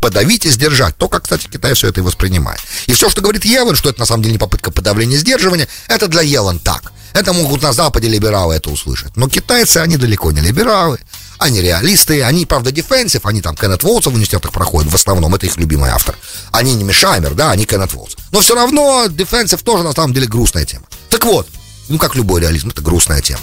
Подавить 0.00 0.46
и 0.46 0.50
сдержать. 0.50 0.96
То, 0.96 1.08
как, 1.08 1.24
кстати, 1.24 1.48
Китай 1.48 1.74
все 1.74 1.88
это 1.88 2.00
и 2.00 2.02
воспринимает. 2.02 2.60
И 2.86 2.92
все, 2.92 3.08
что 3.08 3.20
говорит 3.20 3.44
Елен, 3.44 3.74
что 3.74 3.90
это 3.90 4.00
на 4.00 4.06
самом 4.06 4.22
деле 4.22 4.34
не 4.34 4.38
попытка 4.38 4.70
подавления 4.70 5.16
и 5.16 5.18
сдерживания, 5.18 5.68
это 5.88 6.06
для 6.08 6.22
Елен 6.22 6.58
так. 6.58 6.92
Это 7.12 7.32
могут 7.32 7.62
на 7.62 7.72
Западе 7.72 8.08
либералы 8.08 8.54
это 8.54 8.70
услышать. 8.70 9.16
Но 9.16 9.28
китайцы, 9.28 9.78
они 9.78 9.96
далеко 9.96 10.32
не 10.32 10.40
либералы. 10.40 10.98
Они 11.38 11.60
реалисты, 11.60 12.22
они, 12.22 12.46
правда, 12.46 12.72
дефенсив, 12.72 13.26
они 13.26 13.42
там 13.42 13.56
Кеннет 13.56 13.82
Волтс 13.82 14.06
в 14.06 14.10
университетах 14.10 14.52
проходят, 14.52 14.90
в 14.90 14.94
основном, 14.94 15.34
это 15.34 15.46
их 15.46 15.56
любимый 15.56 15.90
автор. 15.90 16.16
Они 16.50 16.74
не 16.74 16.84
Мишаймер, 16.84 17.34
да, 17.34 17.50
они 17.50 17.66
Кеннет 17.66 17.92
Волтс. 17.92 18.16
Но 18.32 18.40
все 18.40 18.54
равно 18.54 19.06
дефенсив 19.08 19.62
тоже, 19.62 19.84
на 19.84 19.92
самом 19.92 20.14
деле, 20.14 20.26
грустная 20.26 20.64
тема. 20.64 20.84
Так 21.10 21.24
вот, 21.24 21.46
ну, 21.88 21.98
как 21.98 22.14
любой 22.14 22.40
реализм, 22.40 22.68
это 22.68 22.82
грустная 22.82 23.22
тема. 23.22 23.42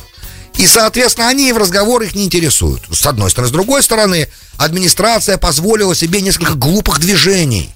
И, 0.58 0.68
соответственно, 0.68 1.30
они 1.30 1.52
в 1.52 1.58
разговор 1.58 2.04
их 2.04 2.14
не 2.14 2.26
интересуют. 2.26 2.84
С 2.92 3.06
одной 3.06 3.32
стороны. 3.32 3.50
С 3.50 3.52
другой 3.52 3.82
стороны, 3.82 4.28
администрация 4.58 5.38
позволила 5.38 5.96
себе 5.96 6.22
несколько 6.22 6.54
глупых 6.54 7.00
движений. 7.00 7.74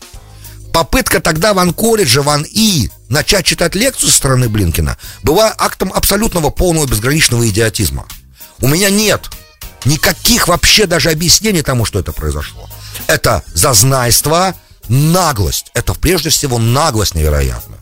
Попытка 0.73 1.19
тогда 1.19 1.56
в 1.56 1.60
Анкоридже, 1.60 2.21
в 2.21 2.30
Ан-И, 2.30 2.91
начать 3.10 3.45
читать 3.45 3.73
лекцию 3.73 4.10
со 4.10 4.17
стороны 4.17 4.47
Блинкина 4.47 4.97
была 5.23 5.53
актом 5.58 5.91
абсолютного 5.91 6.51
полного 6.51 6.86
безграничного 6.86 7.47
идиотизма. 7.49 8.06
У 8.62 8.67
меня 8.67 8.91
нет 8.91 9.27
никаких 9.86 10.47
вообще 10.47 10.86
даже 10.86 11.10
объяснений 11.10 11.63
тому, 11.63 11.86
что 11.86 11.99
это 11.99 12.12
произошло. 12.12 12.69
Это 13.08 13.43
зазнайство, 13.53 14.53
наглость. 14.88 15.71
Это 15.73 15.93
прежде 15.93 16.30
всего 16.30 16.60
наглость 16.60 17.15
невероятная. 17.15 17.80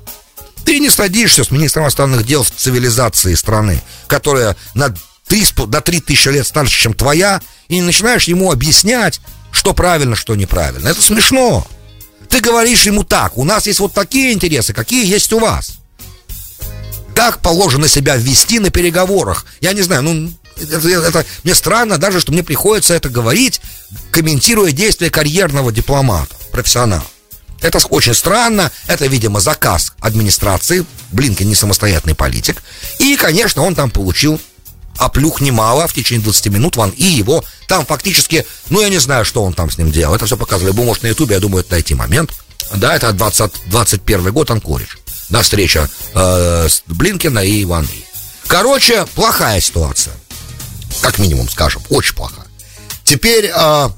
Ты 0.66 0.80
не 0.80 0.90
садишься 0.90 1.44
с 1.44 1.52
министром 1.52 1.84
иностранных 1.84 2.26
дел 2.26 2.44
в 2.44 2.50
цивилизации 2.50 3.36
страны, 3.36 3.82
которая 4.08 4.58
на 4.74 4.94
3, 5.28 5.46
до 5.68 5.80
3 5.80 6.00
тысячи 6.02 6.30
лет 6.30 6.46
старше, 6.46 6.82
чем 6.82 6.94
твоя, 6.94 7.42
и 7.68 7.82
начинаешь 7.82 8.26
ему 8.26 8.52
объяснять, 8.52 9.22
что 9.52 9.74
правильно, 9.74 10.16
что 10.16 10.36
неправильно. 10.36 10.90
Это 10.90 11.02
смешно. 11.02 11.66
Ты 12.30 12.42
говоришь 12.42 12.84
ему 12.84 13.04
так, 13.04 13.38
у 13.38 13.44
нас 13.44 13.68
есть 13.68 13.80
вот 13.80 13.94
такие 13.94 14.34
интересы, 14.34 14.74
какие 14.74 15.06
есть 15.06 15.32
у 15.34 15.40
вас. 15.40 15.78
Так 17.14 17.40
положено 17.40 17.88
себя 17.88 18.18
ввести 18.18 18.60
на 18.60 18.72
переговорах. 18.72 19.46
Я 19.62 19.74
не 19.74 19.82
знаю, 19.84 20.02
ну, 20.02 20.34
это, 20.58 20.90
это, 20.90 21.26
мне 21.44 21.56
странно 21.56 21.98
даже, 21.98 22.20
что 22.20 22.32
мне 22.32 22.44
приходится 22.44 22.94
это 22.94 23.10
говорить, 23.10 23.62
комментируя 24.12 24.72
действия 24.72 25.10
карьерного 25.10 25.72
дипломата, 25.72 26.36
профессионала. 26.52 27.06
Это 27.62 27.80
очень 27.90 28.14
странно, 28.14 28.72
это, 28.88 29.08
видимо, 29.08 29.40
заказ 29.40 29.94
администрации, 30.00 30.86
Блинкен 31.12 31.48
не 31.48 31.56
самостоятельный 31.56 32.16
политик, 32.16 32.62
и, 33.00 33.16
конечно, 33.16 33.64
он 33.64 33.76
там 33.76 33.90
получил 33.90 34.40
оплюх 34.98 35.42
немало 35.42 35.88
в 35.88 35.94
течение 35.94 36.24
20 36.24 36.48
минут, 36.48 36.76
Ван 36.76 36.92
И 36.92 37.04
его 37.04 37.44
там 37.68 37.86
фактически, 37.86 38.46
ну, 38.70 38.82
я 38.82 38.90
не 38.90 38.98
знаю, 38.98 39.26
что 39.26 39.44
он 39.44 39.54
там 39.54 39.70
с 39.70 39.78
ним 39.78 39.92
делал, 39.92 40.16
это 40.16 40.26
все 40.26 40.38
показывали, 40.38 40.74
вы 40.74 40.84
можете 40.84 41.08
на 41.08 41.10
ютубе, 41.10 41.36
я 41.36 41.42
думаю, 41.42 41.62
это 41.62 41.74
найти 41.74 41.96
момент, 41.96 42.32
да, 42.74 42.96
это 42.96 43.12
20, 43.12 43.52
21 43.68 44.32
год, 44.32 44.52
Анкоридж, 44.52 44.96
на 45.30 45.42
встреча 45.42 45.90
э, 46.14 46.68
Блинкина 46.88 47.40
и 47.40 47.66
Ван 47.66 47.86
И. 47.86 48.04
Короче, 48.48 49.06
плохая 49.16 49.60
ситуация, 49.60 50.14
как 51.02 51.18
минимум, 51.20 51.50
скажем, 51.50 51.82
очень 51.90 52.16
плохая. 52.16 52.46
Теперь 53.04 53.52
э, 53.54 53.90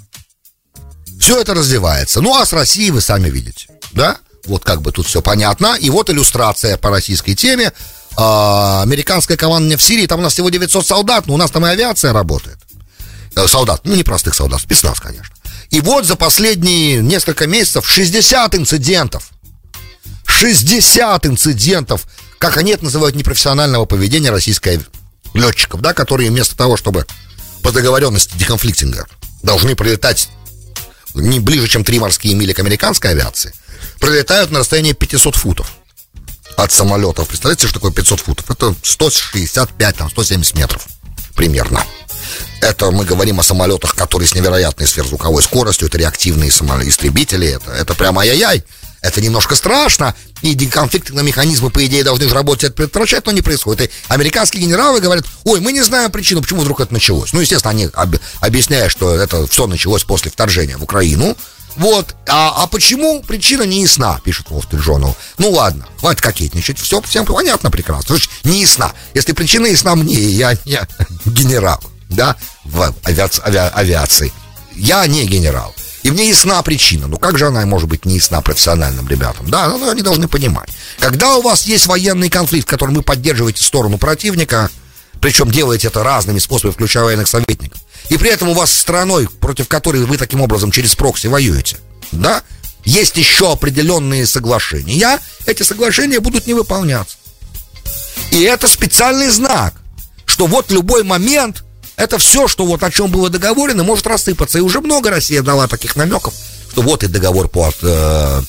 все 1.27 1.41
это 1.41 1.53
развивается. 1.53 2.21
Ну, 2.21 2.33
а 2.37 2.45
с 2.45 2.53
Россией 2.53 2.89
вы 2.91 3.01
сами 3.01 3.29
видите, 3.29 3.67
да? 3.91 4.15
Вот 4.45 4.63
как 4.63 4.81
бы 4.81 4.93
тут 4.93 5.07
все 5.07 5.21
понятно. 5.21 5.75
И 5.77 5.89
вот 5.89 6.09
иллюстрация 6.09 6.77
по 6.77 6.89
российской 6.89 7.33
теме. 7.33 7.73
А, 8.15 8.81
американская 8.81 9.35
команда 9.35 9.75
в 9.75 9.83
Сирии, 9.83 10.07
там 10.07 10.21
у 10.21 10.23
нас 10.23 10.31
всего 10.31 10.49
900 10.49 10.87
солдат, 10.87 11.27
но 11.27 11.33
у 11.33 11.37
нас 11.37 11.51
там 11.51 11.65
и 11.65 11.69
авиация 11.69 12.13
работает. 12.13 12.57
Э, 13.35 13.45
солдат, 13.45 13.81
ну 13.83 13.95
не 13.95 14.03
простых 14.03 14.35
солдат, 14.35 14.61
спецназ, 14.61 15.01
конечно. 15.01 15.35
И 15.69 15.81
вот 15.81 16.05
за 16.05 16.15
последние 16.15 17.01
несколько 17.01 17.45
месяцев 17.45 17.85
60 17.85 18.55
инцидентов. 18.55 19.31
60 20.27 21.25
инцидентов, 21.25 22.07
как 22.37 22.55
они 22.55 22.71
это 22.71 22.85
называют, 22.85 23.17
непрофессионального 23.17 23.83
поведения 23.83 24.31
российских 24.31 24.79
летчиков, 25.33 25.81
да, 25.81 25.93
которые 25.93 26.29
вместо 26.29 26.55
того, 26.55 26.77
чтобы 26.77 27.05
по 27.63 27.73
договоренности 27.73 28.31
деконфликтинга 28.37 29.07
должны 29.43 29.75
прилетать 29.75 30.29
не 31.21 31.39
ближе, 31.39 31.67
чем 31.67 31.83
3 31.83 31.99
морские 31.99 32.35
мили 32.35 32.53
к 32.53 32.59
американской 32.59 33.11
авиации, 33.11 33.53
пролетают 33.99 34.51
на 34.51 34.59
расстоянии 34.59 34.93
500 34.93 35.35
футов 35.35 35.71
от 36.55 36.71
самолетов. 36.71 37.27
Представляете, 37.27 37.67
что 37.67 37.75
такое 37.75 37.91
500 37.91 38.19
футов? 38.19 38.49
Это 38.49 38.75
165, 38.81 39.95
там, 39.95 40.09
170 40.09 40.55
метров 40.55 40.87
примерно. 41.37 41.83
Это 42.61 42.91
мы 42.91 43.05
говорим 43.05 43.39
о 43.39 43.43
самолетах, 43.43 43.95
которые 43.95 44.27
с 44.27 44.35
невероятной 44.35 44.87
сверхзвуковой 44.87 45.43
скоростью, 45.43 45.87
это 45.87 45.97
реактивные 45.97 46.49
истребители, 46.49 47.47
это, 47.47 47.71
это 47.71 47.93
прямо 47.93 48.21
ай-яй-яй. 48.21 48.63
Это 49.07 49.21
немножко 49.21 49.55
страшно, 49.55 50.15
и 50.41 50.55
конфликтные 50.67 51.23
механизмы, 51.23 51.69
по 51.69 51.85
идее, 51.85 52.03
должны 52.03 52.27
же 52.27 52.35
работать 52.35 52.75
предотвращать, 52.75 53.25
но 53.25 53.31
не 53.31 53.41
происходит. 53.41 53.89
И 53.89 53.93
американские 54.09 54.61
генералы 54.63 54.99
говорят, 54.99 55.25
ой, 55.45 55.61
мы 55.61 55.71
не 55.71 55.81
знаем 55.81 56.11
причину, 56.11 56.41
почему 56.41 56.61
вдруг 56.61 56.81
это 56.81 56.93
началось. 56.93 57.31
Ну, 57.31 57.39
естественно, 57.39 57.71
они 57.71 57.89
об, 57.93 58.15
объясняют, 58.41 58.91
что 58.91 59.15
это 59.15 59.47
все 59.47 59.65
началось 59.65 60.03
после 60.03 60.29
вторжения 60.29 60.77
в 60.77 60.83
Украину, 60.83 61.37
вот. 61.77 62.15
А, 62.27 62.63
а 62.63 62.67
почему? 62.67 63.21
Причина 63.21 63.61
не 63.61 63.83
ясна, 63.83 64.19
пишет 64.23 64.47
Wall 64.47 64.67
Street. 64.67 65.15
Ну 65.37 65.51
ладно, 65.51 65.87
хватит 65.99 66.21
кокетничать. 66.21 66.79
Все 66.79 66.99
всем 67.01 67.25
понятно 67.25 67.69
прекрасно. 67.69 68.15
Значит, 68.15 68.31
не 68.43 68.61
ясна. 68.61 68.93
Если 69.13 69.31
причина 69.33 69.67
ясна 69.67 69.95
мне, 69.95 70.15
я, 70.15 70.57
я 70.65 70.87
генерал, 71.25 71.79
да, 72.09 72.35
в 72.65 72.95
авиаци, 73.03 73.41
авиа, 73.45 73.69
авиации. 73.69 74.33
Я 74.75 75.05
не 75.05 75.25
генерал. 75.25 75.75
И 76.07 76.09
мне 76.09 76.29
ясна 76.29 76.61
причина. 76.61 77.07
Ну 77.07 77.17
как 77.17 77.37
же 77.37 77.47
она 77.47 77.65
может 77.65 77.89
быть 77.89 78.05
не 78.05 78.15
ясна 78.15 78.39
профессиональным 78.41 79.09
ребятам? 79.09 79.49
Да, 79.49 79.67
ну, 79.67 79.89
они 79.89 80.01
должны 80.01 80.29
понимать. 80.29 80.69
Когда 80.99 81.35
у 81.35 81.41
вас 81.41 81.65
есть 81.65 81.85
военный 81.85 82.29
конфликт, 82.29 82.65
в 82.65 82.69
котором 82.71 82.93
вы 82.93 83.01
поддерживаете 83.01 83.61
сторону 83.61 83.97
противника, 83.97 84.69
причем 85.19 85.51
делаете 85.51 85.87
это 85.87 86.03
разными 86.03 86.39
способами, 86.39 86.71
включая 86.71 87.03
военных 87.03 87.27
советников, 87.27 87.81
и 88.07 88.15
при 88.15 88.29
этом 88.29 88.47
у 88.47 88.53
вас 88.53 88.71
страной, 88.71 89.27
против 89.27 89.67
которой 89.67 90.05
вы 90.05 90.15
таким 90.15 90.39
образом 90.39 90.71
через 90.71 90.95
прокси 90.95 91.27
воюете, 91.27 91.75
да, 92.13 92.41
есть 92.85 93.17
еще 93.17 93.51
определенные 93.51 94.25
соглашения, 94.25 95.19
эти 95.45 95.63
соглашения 95.63 96.21
будут 96.21 96.47
не 96.47 96.53
выполняться. 96.53 97.17
И 98.31 98.43
это 98.43 98.69
специальный 98.69 99.27
знак, 99.27 99.73
что 100.25 100.47
вот 100.47 100.71
любой 100.71 101.03
момент 101.03 101.65
это 101.97 102.19
все, 102.19 102.47
что 102.47 102.65
вот 102.65 102.83
о 102.83 102.91
чем 102.91 103.11
было 103.11 103.29
договорено, 103.29 103.83
может 103.83 104.07
рассыпаться. 104.07 104.59
И 104.59 104.61
уже 104.61 104.79
много 104.79 105.09
Россия 105.09 105.41
дала 105.41 105.67
таких 105.67 105.95
намеков, 105.95 106.33
что 106.71 106.83
вот 106.83 107.03
и 107.03 107.07
договор 107.07 107.49
по 107.49 107.71
э, 107.81 108.41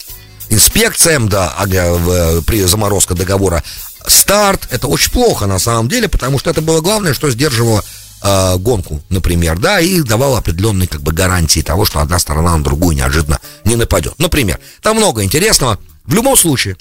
инспекциям, 0.50 1.28
да, 1.28 1.54
э, 1.66 2.42
при 2.46 2.62
заморозке 2.64 3.14
договора. 3.14 3.64
Старт, 4.06 4.68
это 4.70 4.86
очень 4.86 5.10
плохо 5.10 5.46
на 5.46 5.58
самом 5.58 5.88
деле, 5.88 6.08
потому 6.08 6.38
что 6.38 6.50
это 6.50 6.60
было 6.60 6.82
главное, 6.82 7.14
что 7.14 7.30
сдерживало 7.30 7.82
э, 8.22 8.56
гонку, 8.58 9.02
например, 9.08 9.58
да, 9.58 9.80
и 9.80 10.02
давал 10.02 10.36
определенные 10.36 10.86
как 10.86 11.00
бы 11.00 11.12
гарантии 11.12 11.60
того, 11.60 11.86
что 11.86 12.00
одна 12.00 12.18
сторона 12.18 12.54
на 12.56 12.62
другую 12.62 12.96
неожиданно 12.96 13.40
не 13.64 13.76
нападет. 13.76 14.14
Например, 14.18 14.60
там 14.82 14.98
много 14.98 15.24
интересного. 15.24 15.78
В 16.04 16.12
любом 16.12 16.36
случае, 16.36 16.76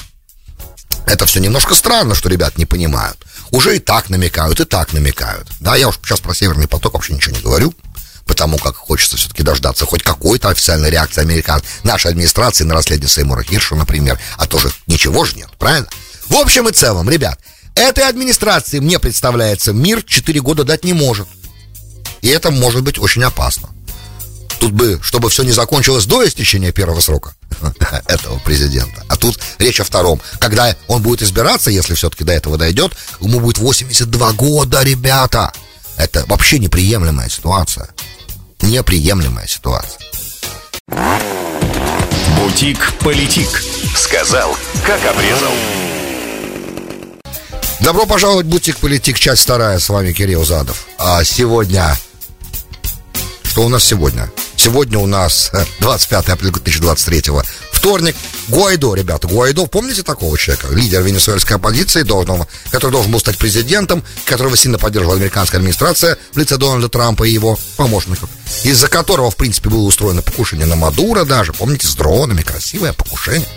это 1.06 1.26
все 1.26 1.40
немножко 1.40 1.76
странно, 1.76 2.14
что 2.14 2.28
ребят 2.28 2.58
не 2.58 2.66
понимают. 2.66 3.18
Уже 3.52 3.78
и 3.78 3.80
так 3.80 4.10
намекают, 4.10 4.60
и 4.60 4.66
так 4.66 4.94
намекают. 4.94 5.48
Да, 5.60 5.76
я 5.76 5.88
уж 5.88 6.00
сейчас 6.04 6.20
про 6.20 6.34
Северный 6.34 6.68
поток 6.68 6.94
вообще 6.94 7.14
ничего 7.14 7.36
не 7.36 7.42
говорю, 7.42 7.74
потому 8.26 8.58
как 8.58 8.76
хочется 8.76 9.18
все-таки 9.18 9.44
дождаться 9.44 9.86
хоть 9.86 10.04
какой-то 10.04 10.50
официальной 10.50 10.90
реакции 10.90 11.22
американ, 11.22 11.62
нашей 11.84 12.12
администрации 12.12 12.64
на 12.64 12.74
расследование 12.74 13.10
Сеймура 13.10 13.44
Хирша, 13.44 13.76
например, 13.76 14.20
а 14.38 14.48
тоже 14.48 14.72
ничего 14.86 15.26
же 15.26 15.36
нет, 15.36 15.50
правильно? 15.58 15.88
В 16.28 16.36
общем 16.36 16.68
и 16.68 16.72
целом, 16.72 17.10
ребят, 17.10 17.40
Этой 17.78 18.10
администрации, 18.10 18.80
мне 18.80 18.98
представляется, 18.98 19.72
мир 19.72 20.02
4 20.02 20.42
года 20.42 20.64
дать 20.64 20.84
не 20.84 20.94
может. 20.94 21.28
И 22.24 22.28
это 22.28 22.50
может 22.50 22.82
быть 22.82 22.98
очень 22.98 23.24
опасно. 23.24 23.70
Тут 24.60 24.72
бы, 24.72 25.00
чтобы 25.02 25.30
все 25.30 25.44
не 25.44 25.52
закончилось 25.52 26.06
до 26.06 26.28
истечения 26.28 26.72
первого 26.72 27.00
срока 27.00 27.34
этого 28.08 28.40
президента. 28.40 29.04
А 29.08 29.16
тут 29.16 29.40
речь 29.60 29.80
о 29.80 29.84
втором. 29.84 30.22
Когда 30.40 30.76
он 30.88 31.02
будет 31.02 31.22
избираться, 31.22 31.70
если 31.70 31.94
все-таки 31.94 32.24
до 32.24 32.34
этого 32.34 32.58
дойдет, 32.58 32.94
ему 33.22 33.40
будет 33.40 33.58
82 33.58 34.34
года, 34.34 34.84
ребята. 34.84 35.52
Это 35.98 36.26
вообще 36.28 36.60
неприемлемая 36.60 37.30
ситуация. 37.30 37.90
Неприемлемая 38.62 39.48
ситуация. 39.48 40.00
Бутик-политик. 42.38 43.64
Сказал, 43.96 44.56
как 44.86 45.04
обрезал. 45.06 45.54
Добро 47.80 48.06
пожаловать 48.06 48.48
в 48.48 48.50
Бутик 48.50 48.78
Политик, 48.78 49.20
часть 49.20 49.44
вторая. 49.44 49.80
С 49.80 49.90
вами 49.90 50.12
Кирилл 50.12 50.44
Задов. 50.44 50.88
А 50.98 51.24
сегодня... 51.24 51.98
Что 53.44 53.66
у 53.66 53.70
нас 53.70 53.84
сегодня? 53.84 54.30
Сегодня 54.58 54.98
у 55.00 55.06
нас 55.06 55.52
25 55.80 56.30
апреля 56.30 56.52
2023 56.52 57.24
Вторник. 57.72 58.16
Гуайдо, 58.50 58.96
ребята. 58.96 59.28
Гуайдо, 59.28 59.68
помните 59.68 60.04
такого 60.04 60.38
человека? 60.38 60.68
Лидер 60.72 61.04
венесуэльской 61.04 61.58
оппозиции, 61.58 62.02
должного, 62.02 62.48
который 62.72 62.92
должен 62.92 63.12
был 63.12 63.20
стать 63.20 63.38
президентом, 63.38 64.04
которого 64.26 64.58
сильно 64.58 64.78
поддерживала 64.78 65.16
американская 65.16 65.60
администрация 65.60 66.18
в 66.34 66.38
лице 66.38 66.58
Дональда 66.58 66.90
Трампа 66.90 67.24
и 67.24 67.32
его 67.32 67.58
помощников, 67.78 68.30
из-за 68.64 68.88
которого, 68.90 69.30
в 69.30 69.36
принципе, 69.36 69.70
было 69.70 69.84
устроено 69.84 70.22
покушение 70.22 70.66
на 70.66 70.76
Мадура 70.76 71.24
даже. 71.24 71.54
Помните, 71.54 71.88
с 71.88 71.96
дронами, 71.96 72.42
красивое 72.42 72.94
покушение. 72.94 73.48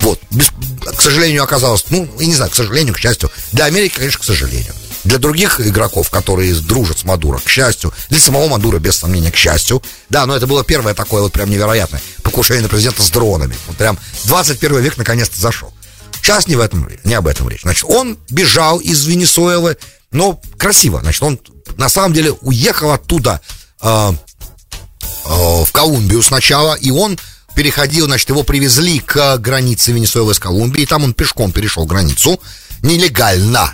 Вот, 0.00 0.20
без, 0.30 0.50
к 0.94 1.00
сожалению, 1.00 1.44
оказалось, 1.44 1.84
ну, 1.90 2.08
я 2.18 2.26
не 2.26 2.34
знаю, 2.34 2.50
к 2.50 2.54
сожалению, 2.54 2.94
к 2.94 2.98
счастью. 2.98 3.30
Для 3.52 3.66
Америки, 3.66 3.94
конечно, 3.96 4.20
к 4.20 4.24
сожалению. 4.24 4.74
Для 5.08 5.16
других 5.16 5.58
игроков, 5.58 6.10
которые 6.10 6.54
дружат 6.54 6.98
с 6.98 7.04
Мадуро, 7.04 7.38
к 7.38 7.48
счастью. 7.48 7.94
Для 8.10 8.20
самого 8.20 8.46
Мадура, 8.46 8.78
без 8.78 8.96
сомнения, 8.96 9.30
к 9.30 9.36
счастью. 9.36 9.82
Да, 10.10 10.26
но 10.26 10.36
это 10.36 10.46
было 10.46 10.62
первое 10.64 10.92
такое 10.92 11.22
вот 11.22 11.32
прям 11.32 11.48
невероятное 11.48 12.02
покушение 12.22 12.62
на 12.62 12.68
президента 12.68 13.02
с 13.02 13.08
дронами. 13.08 13.56
Вот 13.68 13.78
прям 13.78 13.98
21 14.24 14.80
век 14.80 14.98
наконец-то 14.98 15.40
зашел. 15.40 15.72
Сейчас 16.20 16.46
не, 16.46 16.56
в 16.56 16.60
этом, 16.60 16.90
не 17.04 17.14
об 17.14 17.26
этом 17.26 17.48
речь. 17.48 17.62
Значит, 17.62 17.84
он 17.88 18.18
бежал 18.28 18.80
из 18.80 19.06
Венесуэлы, 19.06 19.78
но 20.10 20.38
красиво. 20.58 21.00
Значит, 21.00 21.22
он 21.22 21.40
на 21.78 21.88
самом 21.88 22.12
деле 22.12 22.32
уехал 22.42 22.90
оттуда 22.90 23.40
э, 23.80 24.12
э, 25.24 25.64
в 25.64 25.72
Колумбию 25.72 26.20
сначала, 26.20 26.74
и 26.74 26.90
он 26.90 27.18
переходил, 27.54 28.04
значит, 28.04 28.28
его 28.28 28.42
привезли 28.42 29.00
к 29.00 29.38
границе 29.38 29.92
Венесуэлы 29.92 30.34
с 30.34 30.38
Колумбией, 30.38 30.86
там 30.86 31.02
он 31.02 31.14
пешком 31.14 31.50
перешел 31.50 31.86
границу, 31.86 32.38
нелегально, 32.82 33.72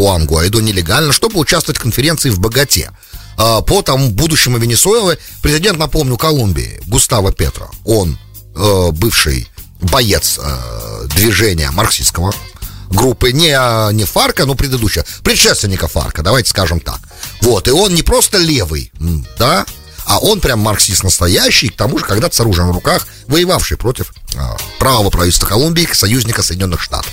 Хуан 0.00 0.24
Гуайдо 0.24 0.60
нелегально, 0.60 1.12
чтобы 1.12 1.38
участвовать 1.38 1.76
в 1.76 1.82
конференции 1.82 2.30
в 2.30 2.40
Богате. 2.40 2.90
А, 3.36 3.60
по 3.60 3.82
тому 3.82 4.08
будущему 4.08 4.56
Венесуэлы 4.56 5.18
президент, 5.42 5.78
напомню, 5.78 6.16
Колумбии, 6.16 6.80
Густаво 6.86 7.32
Петро, 7.32 7.70
он 7.84 8.18
э, 8.56 8.88
бывший 8.92 9.46
боец 9.82 10.38
э, 10.42 11.06
движения 11.14 11.70
марксистского, 11.70 12.32
группы, 12.88 13.32
не, 13.32 13.52
не 13.92 14.04
Фарка, 14.06 14.46
но 14.46 14.54
предыдущая, 14.54 15.04
предшественника 15.22 15.86
Фарка, 15.86 16.22
давайте 16.22 16.48
скажем 16.48 16.80
так. 16.80 17.00
Вот, 17.42 17.68
и 17.68 17.70
он 17.70 17.92
не 17.92 18.02
просто 18.02 18.38
левый, 18.38 18.90
да, 19.38 19.66
а 20.06 20.18
он 20.18 20.40
прям 20.40 20.60
марксист 20.60 21.04
настоящий, 21.04 21.68
к 21.68 21.76
тому 21.76 21.98
же 21.98 22.06
когда-то 22.06 22.34
с 22.34 22.40
оружием 22.40 22.68
в 22.68 22.74
руках, 22.74 23.06
воевавший 23.26 23.76
против 23.76 24.14
а, 24.34 24.56
правого 24.78 25.10
правительства 25.10 25.46
Колумбии, 25.46 25.86
союзника 25.92 26.42
Соединенных 26.42 26.80
Штатов. 26.80 27.12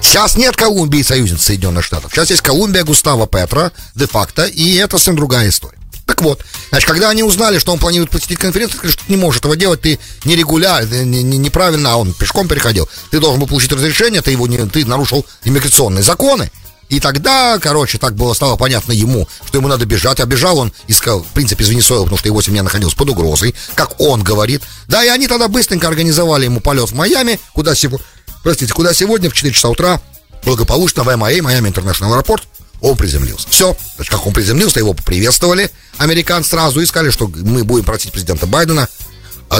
Сейчас 0.00 0.36
нет 0.36 0.56
Колумбии 0.56 1.02
союзниц 1.02 1.42
Соединенных 1.42 1.84
Штатов. 1.84 2.12
Сейчас 2.12 2.30
есть 2.30 2.42
Колумбия 2.42 2.84
Густава 2.84 3.26
Петра, 3.26 3.72
де-факто, 3.94 4.44
и 4.46 4.74
это 4.76 4.98
совсем 4.98 5.16
другая 5.16 5.48
история. 5.48 5.78
Так 6.06 6.22
вот, 6.22 6.40
значит, 6.70 6.88
когда 6.88 7.10
они 7.10 7.24
узнали, 7.24 7.58
что 7.58 7.72
он 7.72 7.80
планирует 7.80 8.10
посетить 8.10 8.38
конференцию, 8.38 8.78
сказали, 8.78 8.92
что 8.92 9.04
ты 9.04 9.12
не 9.12 9.18
можешь 9.18 9.40
этого 9.40 9.56
делать, 9.56 9.80
ты 9.80 9.98
нерегулярно, 10.24 11.02
не, 11.02 11.24
не, 11.24 11.36
неправильно, 11.36 11.94
а 11.94 11.96
он 11.96 12.14
пешком 12.14 12.46
переходил. 12.46 12.88
Ты 13.10 13.18
должен 13.18 13.40
был 13.40 13.48
получить 13.48 13.72
разрешение, 13.72 14.22
ты 14.22 14.30
его 14.30 14.46
не, 14.46 14.56
ты 14.66 14.86
нарушил 14.86 15.26
иммиграционные 15.44 16.04
законы. 16.04 16.50
И 16.88 17.00
тогда, 17.00 17.58
короче, 17.58 17.98
так 17.98 18.14
было 18.14 18.32
стало 18.34 18.56
понятно 18.56 18.92
ему, 18.92 19.28
что 19.44 19.58
ему 19.58 19.66
надо 19.66 19.86
бежать. 19.86 20.20
А 20.20 20.26
бежал 20.26 20.58
он, 20.58 20.72
искал, 20.86 21.24
в 21.24 21.32
принципе, 21.32 21.64
из 21.64 21.70
Венесуэлы, 21.70 22.04
потому 22.04 22.18
что 22.18 22.28
его 22.28 22.40
семья 22.40 22.62
находилась 22.62 22.94
под 22.94 23.10
угрозой, 23.10 23.56
как 23.74 24.00
он 24.00 24.22
говорит. 24.22 24.62
Да, 24.86 25.04
и 25.04 25.08
они 25.08 25.26
тогда 25.26 25.48
быстренько 25.48 25.88
организовали 25.88 26.44
ему 26.44 26.60
полет 26.60 26.88
в 26.88 26.94
Майами, 26.94 27.40
куда 27.52 27.74
сегодня, 27.74 28.06
простите, 28.42 28.72
куда 28.72 28.92
сегодня 28.94 29.30
в 29.30 29.34
4 29.34 29.52
часа 29.52 29.68
утра 29.68 30.00
благополучно 30.44 31.02
в 31.02 31.16
МАЭ, 31.16 31.42
Майами 31.42 31.68
Интернешнл 31.68 32.12
Аэропорт, 32.12 32.44
он 32.80 32.96
приземлился. 32.96 33.48
Все. 33.48 33.76
Значит, 33.96 34.12
как 34.12 34.26
он 34.26 34.32
приземлился, 34.32 34.78
его 34.78 34.92
поприветствовали 34.92 35.70
американцы 35.98 36.50
сразу 36.50 36.80
и 36.80 36.86
сказали, 36.86 37.10
что 37.10 37.26
мы 37.26 37.64
будем 37.64 37.84
просить 37.84 38.12
президента 38.12 38.46
Байдена 38.46 38.88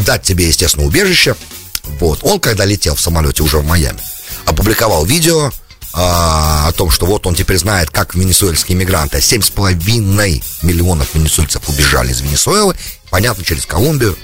дать 0.03 0.23
тебе, 0.23 0.47
естественно, 0.47 0.87
убежище. 0.87 1.35
Вот. 2.01 2.21
Он, 2.23 2.41
когда 2.41 2.65
летел 2.65 2.95
в 2.95 3.01
самолете 3.01 3.43
уже 3.43 3.59
в 3.59 3.67
Майами, 3.67 4.01
опубликовал 4.45 5.05
видео 5.05 5.51
а, 5.93 6.69
о 6.69 6.73
том, 6.73 6.91
что 6.91 7.07
вот 7.07 7.27
он 7.27 7.35
теперь 7.35 7.59
знает, 7.59 7.91
как 7.91 8.15
венесуэльские 8.15 8.77
мигранты, 8.77 9.19
7,5 9.19 10.43
миллионов 10.63 11.15
венесуэльцев 11.15 11.69
убежали 11.69 12.13
из 12.13 12.21
Венесуэлы, 12.21 12.77
понятно, 13.11 13.45
через 13.45 13.65
Колумбию, 13.65 14.17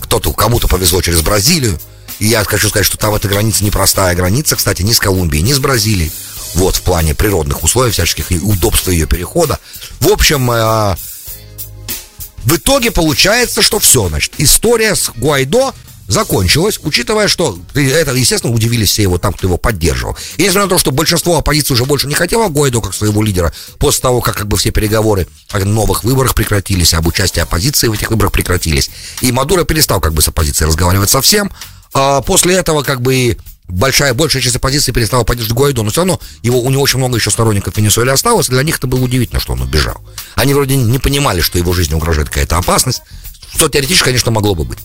кто-то, 0.00 0.32
кому-то 0.32 0.66
повезло 0.66 1.00
через 1.00 1.20
Бразилию, 1.20 1.78
и 2.20 2.26
я 2.26 2.44
хочу 2.44 2.68
сказать, 2.68 2.86
что 2.86 2.98
там 2.98 3.14
эта 3.14 3.28
граница 3.28 3.64
непростая 3.64 4.14
граница, 4.14 4.54
кстати, 4.54 4.82
ни 4.82 4.92
с 4.92 5.00
Колумбией, 5.00 5.42
ни 5.42 5.52
с 5.52 5.58
Бразилией, 5.58 6.12
вот, 6.54 6.76
в 6.76 6.82
плане 6.82 7.14
природных 7.14 7.64
условий 7.64 7.90
всяческих 7.90 8.30
и 8.30 8.38
удобства 8.38 8.90
ее 8.90 9.06
перехода. 9.06 9.58
В 10.00 10.08
общем, 10.08 10.50
э, 10.50 10.96
в 12.44 12.56
итоге 12.56 12.90
получается, 12.90 13.62
что 13.62 13.78
все, 13.78 14.08
значит, 14.08 14.34
история 14.38 14.94
с 14.94 15.10
Гуайдо 15.16 15.72
закончилась, 16.08 16.80
учитывая, 16.82 17.28
что 17.28 17.58
это, 17.74 18.12
естественно, 18.12 18.52
удивились 18.52 18.90
все 18.90 19.02
его 19.02 19.16
там, 19.16 19.32
кто 19.32 19.46
его 19.46 19.56
поддерживал. 19.56 20.16
И 20.36 20.42
несмотря 20.42 20.64
на 20.64 20.68
то, 20.68 20.78
что 20.78 20.90
большинство 20.90 21.38
оппозиции 21.38 21.72
уже 21.72 21.84
больше 21.84 22.08
не 22.08 22.14
хотело 22.14 22.48
Гуайдо 22.48 22.80
как 22.80 22.94
своего 22.94 23.22
лидера, 23.22 23.54
после 23.78 24.02
того, 24.02 24.20
как 24.20 24.36
как 24.36 24.48
бы 24.48 24.56
все 24.56 24.72
переговоры 24.72 25.26
о 25.50 25.60
новых 25.60 26.04
выборах 26.04 26.34
прекратились, 26.34 26.94
об 26.94 27.06
участии 27.06 27.40
оппозиции 27.40 27.88
в 27.88 27.92
этих 27.92 28.10
выборах 28.10 28.32
прекратились, 28.32 28.90
и 29.20 29.32
Мадуро 29.32 29.64
перестал 29.64 30.00
как 30.00 30.12
бы 30.12 30.20
с 30.20 30.28
оппозицией 30.28 30.68
разговаривать 30.68 31.10
совсем, 31.10 31.50
а 31.92 32.20
после 32.22 32.54
этого 32.54 32.82
как 32.82 33.00
бы 33.00 33.36
большая, 33.68 34.14
большая 34.14 34.42
часть 34.42 34.56
оппозиции 34.56 34.92
перестала 34.92 35.24
поддерживать 35.24 35.56
Гуайдо, 35.56 35.82
но 35.82 35.90
все 35.90 36.02
равно 36.02 36.20
его, 36.42 36.60
у 36.60 36.70
него 36.70 36.82
очень 36.82 36.98
много 36.98 37.16
еще 37.16 37.30
сторонников 37.30 37.74
в 37.74 37.76
Венесуэле 37.76 38.12
осталось, 38.12 38.48
для 38.48 38.62
них 38.62 38.78
это 38.78 38.86
было 38.86 39.02
удивительно, 39.02 39.40
что 39.40 39.52
он 39.52 39.62
убежал. 39.62 40.00
Они 40.34 40.54
вроде 40.54 40.76
не 40.76 40.98
понимали, 40.98 41.40
что 41.40 41.58
его 41.58 41.72
жизни 41.72 41.94
угрожает 41.94 42.28
какая-то 42.28 42.58
опасность, 42.58 43.02
что 43.54 43.68
теоретически, 43.68 44.06
конечно, 44.06 44.30
могло 44.30 44.54
бы 44.54 44.64
быть. 44.64 44.78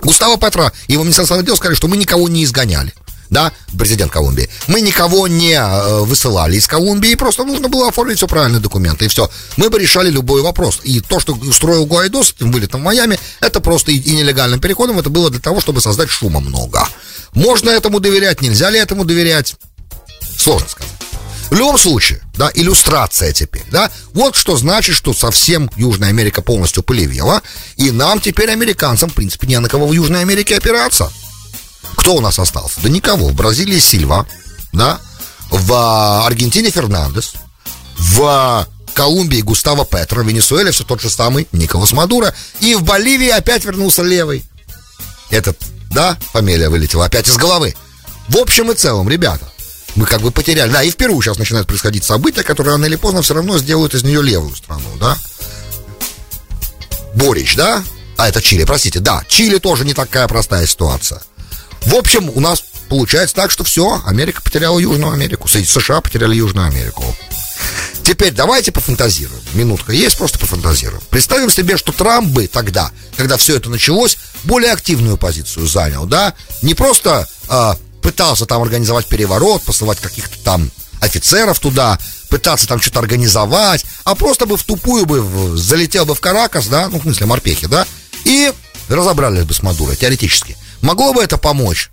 Густаво 0.00 0.36
Петро 0.36 0.70
и 0.86 0.92
его 0.92 1.02
Министерство 1.02 1.42
дел 1.42 1.56
сказали, 1.56 1.76
что 1.76 1.88
мы 1.88 1.96
никого 1.96 2.28
не 2.28 2.44
изгоняли. 2.44 2.92
Да, 3.30 3.52
президент 3.78 4.12
Колумбии. 4.12 4.48
Мы 4.66 4.80
никого 4.80 5.26
не 5.28 5.54
э, 5.54 6.00
высылали 6.00 6.56
из 6.56 6.66
Колумбии, 6.66 7.14
просто 7.14 7.44
нужно 7.44 7.68
было 7.68 7.88
оформить 7.88 8.18
все 8.18 8.26
правильные 8.26 8.60
документы, 8.60 9.06
и 9.06 9.08
все. 9.08 9.30
Мы 9.56 9.70
бы 9.70 9.78
решали 9.78 10.10
любой 10.10 10.42
вопрос. 10.42 10.80
И 10.84 11.00
то, 11.00 11.20
что 11.20 11.34
устроил 11.34 11.86
Гуайдо 11.86 12.22
с 12.22 12.32
этим 12.32 12.52
вылетом 12.52 12.80
в 12.80 12.84
Майами, 12.84 13.18
это 13.40 13.60
просто 13.60 13.92
и, 13.92 13.96
и 13.96 14.14
нелегальным 14.14 14.60
переходом, 14.60 14.98
это 14.98 15.10
было 15.10 15.30
для 15.30 15.40
того, 15.40 15.60
чтобы 15.60 15.80
создать 15.80 16.10
шума 16.10 16.40
много. 16.40 16.86
Можно 17.32 17.70
этому 17.70 18.00
доверять, 18.00 18.42
нельзя 18.42 18.70
ли 18.70 18.78
этому 18.78 19.04
доверять? 19.04 19.56
Сложно 20.36 20.68
сказать. 20.68 20.92
В 21.50 21.56
любом 21.56 21.78
случае, 21.78 22.20
да, 22.36 22.50
иллюстрация 22.54 23.32
теперь, 23.32 23.64
да, 23.70 23.90
вот 24.12 24.34
что 24.34 24.56
значит, 24.56 24.96
что 24.96 25.12
совсем 25.12 25.70
Южная 25.76 26.08
Америка 26.08 26.42
полностью 26.42 26.82
полевела, 26.82 27.42
и 27.76 27.90
нам 27.90 28.20
теперь, 28.20 28.50
американцам, 28.50 29.10
в 29.10 29.14
принципе, 29.14 29.46
не 29.46 29.60
на 29.60 29.68
кого 29.68 29.86
в 29.86 29.92
Южной 29.92 30.22
Америке 30.22 30.56
опираться. 30.56 31.12
Кто 32.04 32.16
у 32.16 32.20
нас 32.20 32.38
остался? 32.38 32.82
Да 32.82 32.90
никого. 32.90 33.28
В 33.28 33.34
Бразилии 33.34 33.78
Сильва, 33.78 34.26
да, 34.74 35.00
в 35.50 36.26
Аргентине 36.26 36.68
Фернандес, 36.68 37.32
в 37.96 38.68
Колумбии 38.92 39.40
Густаво 39.40 39.86
Петро, 39.86 40.22
в 40.22 40.28
Венесуэле 40.28 40.70
все 40.70 40.84
тот 40.84 41.00
же 41.00 41.08
самый 41.08 41.48
Николас 41.52 41.92
Мадуро, 41.92 42.34
и 42.60 42.74
в 42.74 42.82
Боливии 42.82 43.30
опять 43.30 43.64
вернулся 43.64 44.02
левый. 44.02 44.44
Этот, 45.30 45.56
да, 45.92 46.18
фамилия 46.34 46.68
вылетела 46.68 47.06
опять 47.06 47.26
из 47.26 47.38
головы. 47.38 47.74
В 48.28 48.36
общем 48.36 48.70
и 48.70 48.74
целом, 48.74 49.08
ребята, 49.08 49.50
мы 49.94 50.04
как 50.04 50.20
бы 50.20 50.30
потеряли. 50.30 50.72
Да, 50.72 50.82
и 50.82 50.90
в 50.90 50.96
Перу 50.96 51.22
сейчас 51.22 51.38
начинают 51.38 51.66
происходить 51.66 52.04
события, 52.04 52.42
которые 52.42 52.72
рано 52.74 52.84
или 52.84 52.96
поздно 52.96 53.22
все 53.22 53.32
равно 53.32 53.56
сделают 53.56 53.94
из 53.94 54.04
нее 54.04 54.20
левую 54.22 54.54
страну, 54.54 54.90
да? 55.00 55.16
Борич, 57.14 57.56
да? 57.56 57.82
А, 58.18 58.28
это 58.28 58.42
Чили, 58.42 58.64
простите, 58.64 59.00
да, 59.00 59.24
Чили 59.26 59.56
тоже 59.56 59.86
не 59.86 59.94
такая 59.94 60.28
простая 60.28 60.66
ситуация. 60.66 61.22
В 61.86 61.94
общем, 61.94 62.30
у 62.34 62.40
нас 62.40 62.64
получается 62.88 63.34
так, 63.34 63.50
что 63.50 63.64
все, 63.64 64.00
Америка 64.06 64.42
потеряла 64.42 64.78
Южную 64.78 65.12
Америку, 65.12 65.48
США 65.48 66.00
потеряли 66.00 66.36
Южную 66.36 66.66
Америку. 66.66 67.04
Теперь 68.02 68.32
давайте 68.32 68.70
пофантазируем. 68.70 69.40
Минутка 69.54 69.92
есть, 69.92 70.18
просто 70.18 70.38
пофантазируем. 70.38 71.02
Представим 71.08 71.50
себе, 71.50 71.76
что 71.76 71.92
Трамп 71.92 72.28
бы 72.28 72.46
тогда, 72.46 72.90
когда 73.16 73.36
все 73.36 73.56
это 73.56 73.70
началось, 73.70 74.18
более 74.44 74.72
активную 74.72 75.16
позицию 75.16 75.66
занял, 75.66 76.04
да? 76.04 76.34
Не 76.60 76.74
просто 76.74 77.26
а, 77.48 77.78
пытался 78.02 78.44
там 78.44 78.62
организовать 78.62 79.06
переворот, 79.06 79.62
посылать 79.62 80.00
каких-то 80.00 80.38
там 80.44 80.70
офицеров 81.00 81.58
туда, 81.58 81.98
пытаться 82.28 82.66
там 82.66 82.80
что-то 82.80 82.98
организовать, 82.98 83.84
а 84.04 84.14
просто 84.14 84.44
бы 84.46 84.56
в 84.56 84.64
тупую 84.64 85.06
бы 85.06 85.22
в, 85.22 85.56
залетел 85.56 86.04
бы 86.04 86.14
в 86.14 86.20
Каракас, 86.20 86.66
да, 86.66 86.88
ну, 86.88 86.98
в 86.98 87.02
смысле, 87.02 87.26
морпехи, 87.26 87.66
да, 87.66 87.86
и 88.24 88.52
разобрались 88.88 89.44
бы 89.44 89.54
с 89.54 89.62
Мадурой, 89.62 89.96
теоретически. 89.96 90.56
Могло 90.84 91.14
бы 91.14 91.22
это 91.22 91.38
помочь? 91.38 91.90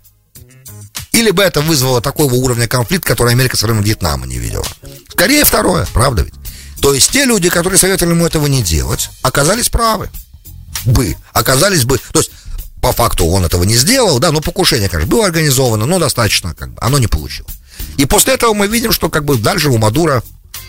Или 1.12 1.30
бы 1.30 1.42
это 1.42 1.62
вызвало 1.62 2.02
такого 2.02 2.34
уровня 2.34 2.68
конфликт, 2.68 3.04
который 3.06 3.32
Америка 3.32 3.56
со 3.56 3.64
временем 3.64 3.84
Вьетнама 3.84 4.26
не 4.26 4.36
видела? 4.38 4.66
Скорее 5.08 5.46
второе, 5.46 5.86
правда 5.94 6.22
ведь? 6.22 6.34
То 6.82 6.92
есть 6.92 7.10
те 7.10 7.24
люди, 7.24 7.48
которые 7.48 7.78
советовали 7.78 8.12
ему 8.12 8.26
этого 8.26 8.46
не 8.48 8.62
делать, 8.62 9.08
оказались 9.22 9.70
правы. 9.70 10.10
Бы. 10.84 11.16
Оказались 11.32 11.86
бы... 11.86 11.98
То 12.12 12.18
есть 12.18 12.32
по 12.82 12.92
факту 12.92 13.24
он 13.24 13.46
этого 13.46 13.64
не 13.64 13.76
сделал, 13.76 14.18
да, 14.18 14.30
но 14.30 14.42
покушение, 14.42 14.90
конечно, 14.90 15.10
было 15.10 15.24
организовано, 15.24 15.86
но 15.86 15.98
достаточно, 15.98 16.54
как 16.54 16.74
бы, 16.74 16.78
оно 16.82 16.98
не 16.98 17.06
получилось. 17.06 17.54
И 17.96 18.04
после 18.04 18.34
этого 18.34 18.52
мы 18.52 18.66
видим, 18.66 18.92
что 18.92 19.08
как 19.08 19.24
бы 19.24 19.38
дальше 19.38 19.70
у 19.70 19.78
Мадура 19.78 20.22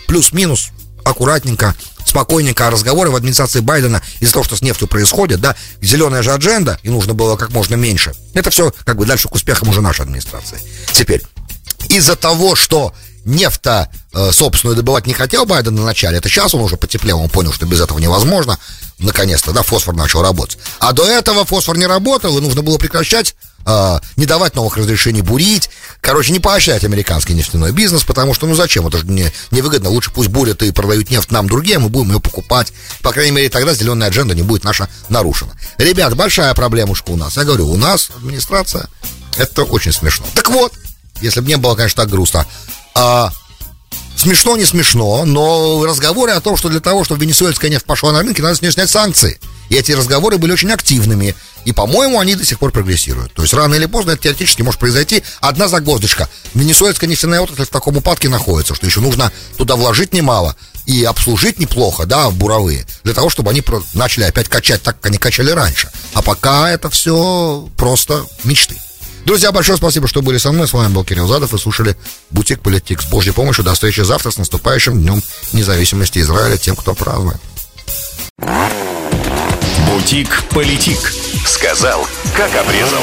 плюс-минус 0.06 0.70
аккуратненько, 1.04 1.74
спокойненько, 2.04 2.66
а 2.66 2.70
разговоры 2.70 3.10
в 3.10 3.16
администрации 3.16 3.60
Байдена 3.60 4.02
из-за 4.20 4.34
того, 4.34 4.44
что 4.44 4.56
с 4.56 4.62
нефтью 4.62 4.88
происходит, 4.88 5.40
да, 5.40 5.56
зеленая 5.80 6.22
же 6.22 6.32
адженда, 6.32 6.78
и 6.82 6.90
нужно 6.90 7.14
было 7.14 7.36
как 7.36 7.50
можно 7.50 7.74
меньше. 7.74 8.12
Это 8.34 8.50
все 8.50 8.72
как 8.84 8.96
бы 8.96 9.06
дальше 9.06 9.28
к 9.28 9.34
успехам 9.34 9.68
уже 9.68 9.80
нашей 9.80 10.02
администрации. 10.02 10.58
Теперь, 10.92 11.22
из-за 11.88 12.16
того, 12.16 12.54
что 12.54 12.92
нефть-то 13.24 13.88
э, 14.12 14.32
собственную 14.32 14.76
добывать 14.76 15.06
не 15.06 15.14
хотел 15.14 15.46
Байден 15.46 15.74
на 15.74 15.84
начале, 15.84 16.18
это 16.18 16.28
сейчас 16.28 16.54
он 16.54 16.60
уже 16.60 16.76
потеплел, 16.76 17.20
он 17.20 17.30
понял, 17.30 17.52
что 17.52 17.66
без 17.66 17.80
этого 17.80 17.98
невозможно, 17.98 18.58
наконец-то, 19.04 19.52
да, 19.52 19.62
фосфор 19.62 19.94
начал 19.94 20.22
работать. 20.22 20.58
А 20.78 20.92
до 20.92 21.06
этого 21.06 21.44
фосфор 21.44 21.76
не 21.76 21.86
работал, 21.86 22.36
и 22.36 22.40
нужно 22.40 22.62
было 22.62 22.78
прекращать, 22.78 23.34
э, 23.66 23.98
не 24.16 24.26
давать 24.26 24.54
новых 24.54 24.76
разрешений 24.76 25.22
бурить, 25.22 25.70
короче, 26.00 26.32
не 26.32 26.40
поощрять 26.40 26.84
американский 26.84 27.34
нефтяной 27.34 27.72
бизнес, 27.72 28.04
потому 28.04 28.34
что, 28.34 28.46
ну 28.46 28.54
зачем, 28.54 28.86
это 28.86 28.98
же 28.98 29.06
не, 29.06 29.32
невыгодно, 29.50 29.90
лучше 29.90 30.10
пусть 30.10 30.28
бурят 30.28 30.62
и 30.62 30.72
продают 30.72 31.10
нефть 31.10 31.30
нам 31.30 31.46
другие, 31.46 31.78
мы 31.78 31.88
будем 31.88 32.12
ее 32.12 32.20
покупать, 32.20 32.72
по 33.02 33.12
крайней 33.12 33.32
мере, 33.32 33.48
тогда 33.48 33.74
зеленая 33.74 34.08
адженда 34.08 34.34
не 34.34 34.42
будет 34.42 34.64
наша 34.64 34.88
нарушена. 35.08 35.52
Ребят, 35.78 36.14
большая 36.14 36.52
проблемушка 36.54 37.10
у 37.10 37.16
нас, 37.16 37.36
я 37.36 37.44
говорю, 37.44 37.68
у 37.70 37.76
нас 37.76 38.10
администрация, 38.16 38.88
это 39.36 39.62
очень 39.64 39.92
смешно. 39.92 40.26
Так 40.34 40.50
вот, 40.50 40.72
если 41.20 41.40
бы 41.40 41.48
не 41.48 41.56
было, 41.56 41.74
конечно, 41.74 42.02
так 42.02 42.10
грустно, 42.10 42.46
а, 42.94 43.32
смешно, 44.24 44.56
не 44.56 44.64
смешно, 44.64 45.24
но 45.26 45.84
разговоры 45.84 46.32
о 46.32 46.40
том, 46.40 46.56
что 46.56 46.70
для 46.70 46.80
того, 46.80 47.04
чтобы 47.04 47.24
венесуэльская 47.24 47.70
нефть 47.70 47.84
пошла 47.84 48.10
на 48.10 48.22
рынке, 48.22 48.42
надо 48.42 48.54
с 48.54 48.62
нее 48.62 48.72
снять 48.72 48.88
санкции. 48.88 49.38
И 49.68 49.74
эти 49.74 49.92
разговоры 49.92 50.38
были 50.38 50.52
очень 50.52 50.70
активными. 50.72 51.34
И, 51.66 51.72
по-моему, 51.72 52.18
они 52.18 52.34
до 52.34 52.44
сих 52.44 52.58
пор 52.58 52.70
прогрессируют. 52.70 53.34
То 53.34 53.42
есть 53.42 53.52
рано 53.52 53.74
или 53.74 53.86
поздно 53.86 54.12
это 54.12 54.22
теоретически 54.22 54.62
может 54.62 54.80
произойти. 54.80 55.22
Одна 55.40 55.68
загвоздочка. 55.68 56.28
Венесуэльская 56.54 57.08
нефтяная 57.08 57.40
отрасль 57.40 57.64
в 57.64 57.68
таком 57.68 57.98
упадке 57.98 58.28
находится, 58.28 58.74
что 58.74 58.86
еще 58.86 59.00
нужно 59.00 59.30
туда 59.56 59.76
вложить 59.76 60.14
немало 60.14 60.56
и 60.86 61.04
обслужить 61.04 61.58
неплохо, 61.58 62.06
да, 62.06 62.30
буровые, 62.30 62.86
для 63.04 63.14
того, 63.14 63.30
чтобы 63.30 63.50
они 63.50 63.62
начали 63.94 64.24
опять 64.24 64.48
качать 64.48 64.82
так, 64.82 64.96
как 64.96 65.06
они 65.06 65.18
качали 65.18 65.50
раньше. 65.50 65.90
А 66.12 66.22
пока 66.22 66.70
это 66.70 66.88
все 66.90 67.68
просто 67.76 68.24
мечты. 68.44 68.76
Друзья, 69.24 69.52
большое 69.52 69.78
спасибо, 69.78 70.06
что 70.06 70.20
были 70.20 70.36
со 70.36 70.52
мной. 70.52 70.68
С 70.68 70.74
вами 70.74 70.92
был 70.92 71.02
Кирилл 71.02 71.26
Задов. 71.26 71.52
Вы 71.52 71.58
слушали 71.58 71.96
Бутик 72.30 72.60
Политик. 72.60 73.00
С 73.00 73.06
Божьей 73.06 73.32
помощью 73.32 73.64
до 73.64 73.72
встречи 73.72 74.00
завтра 74.00 74.30
с 74.30 74.36
наступающим 74.36 75.00
Днем 75.00 75.22
Независимости 75.52 76.18
Израиля 76.18 76.58
тем, 76.58 76.76
кто 76.76 76.94
празднует. 76.94 77.38
Бутик 79.88 80.42
Политик. 80.50 80.98
Сказал, 81.46 82.06
как 82.36 82.54
обрезал. 82.54 83.02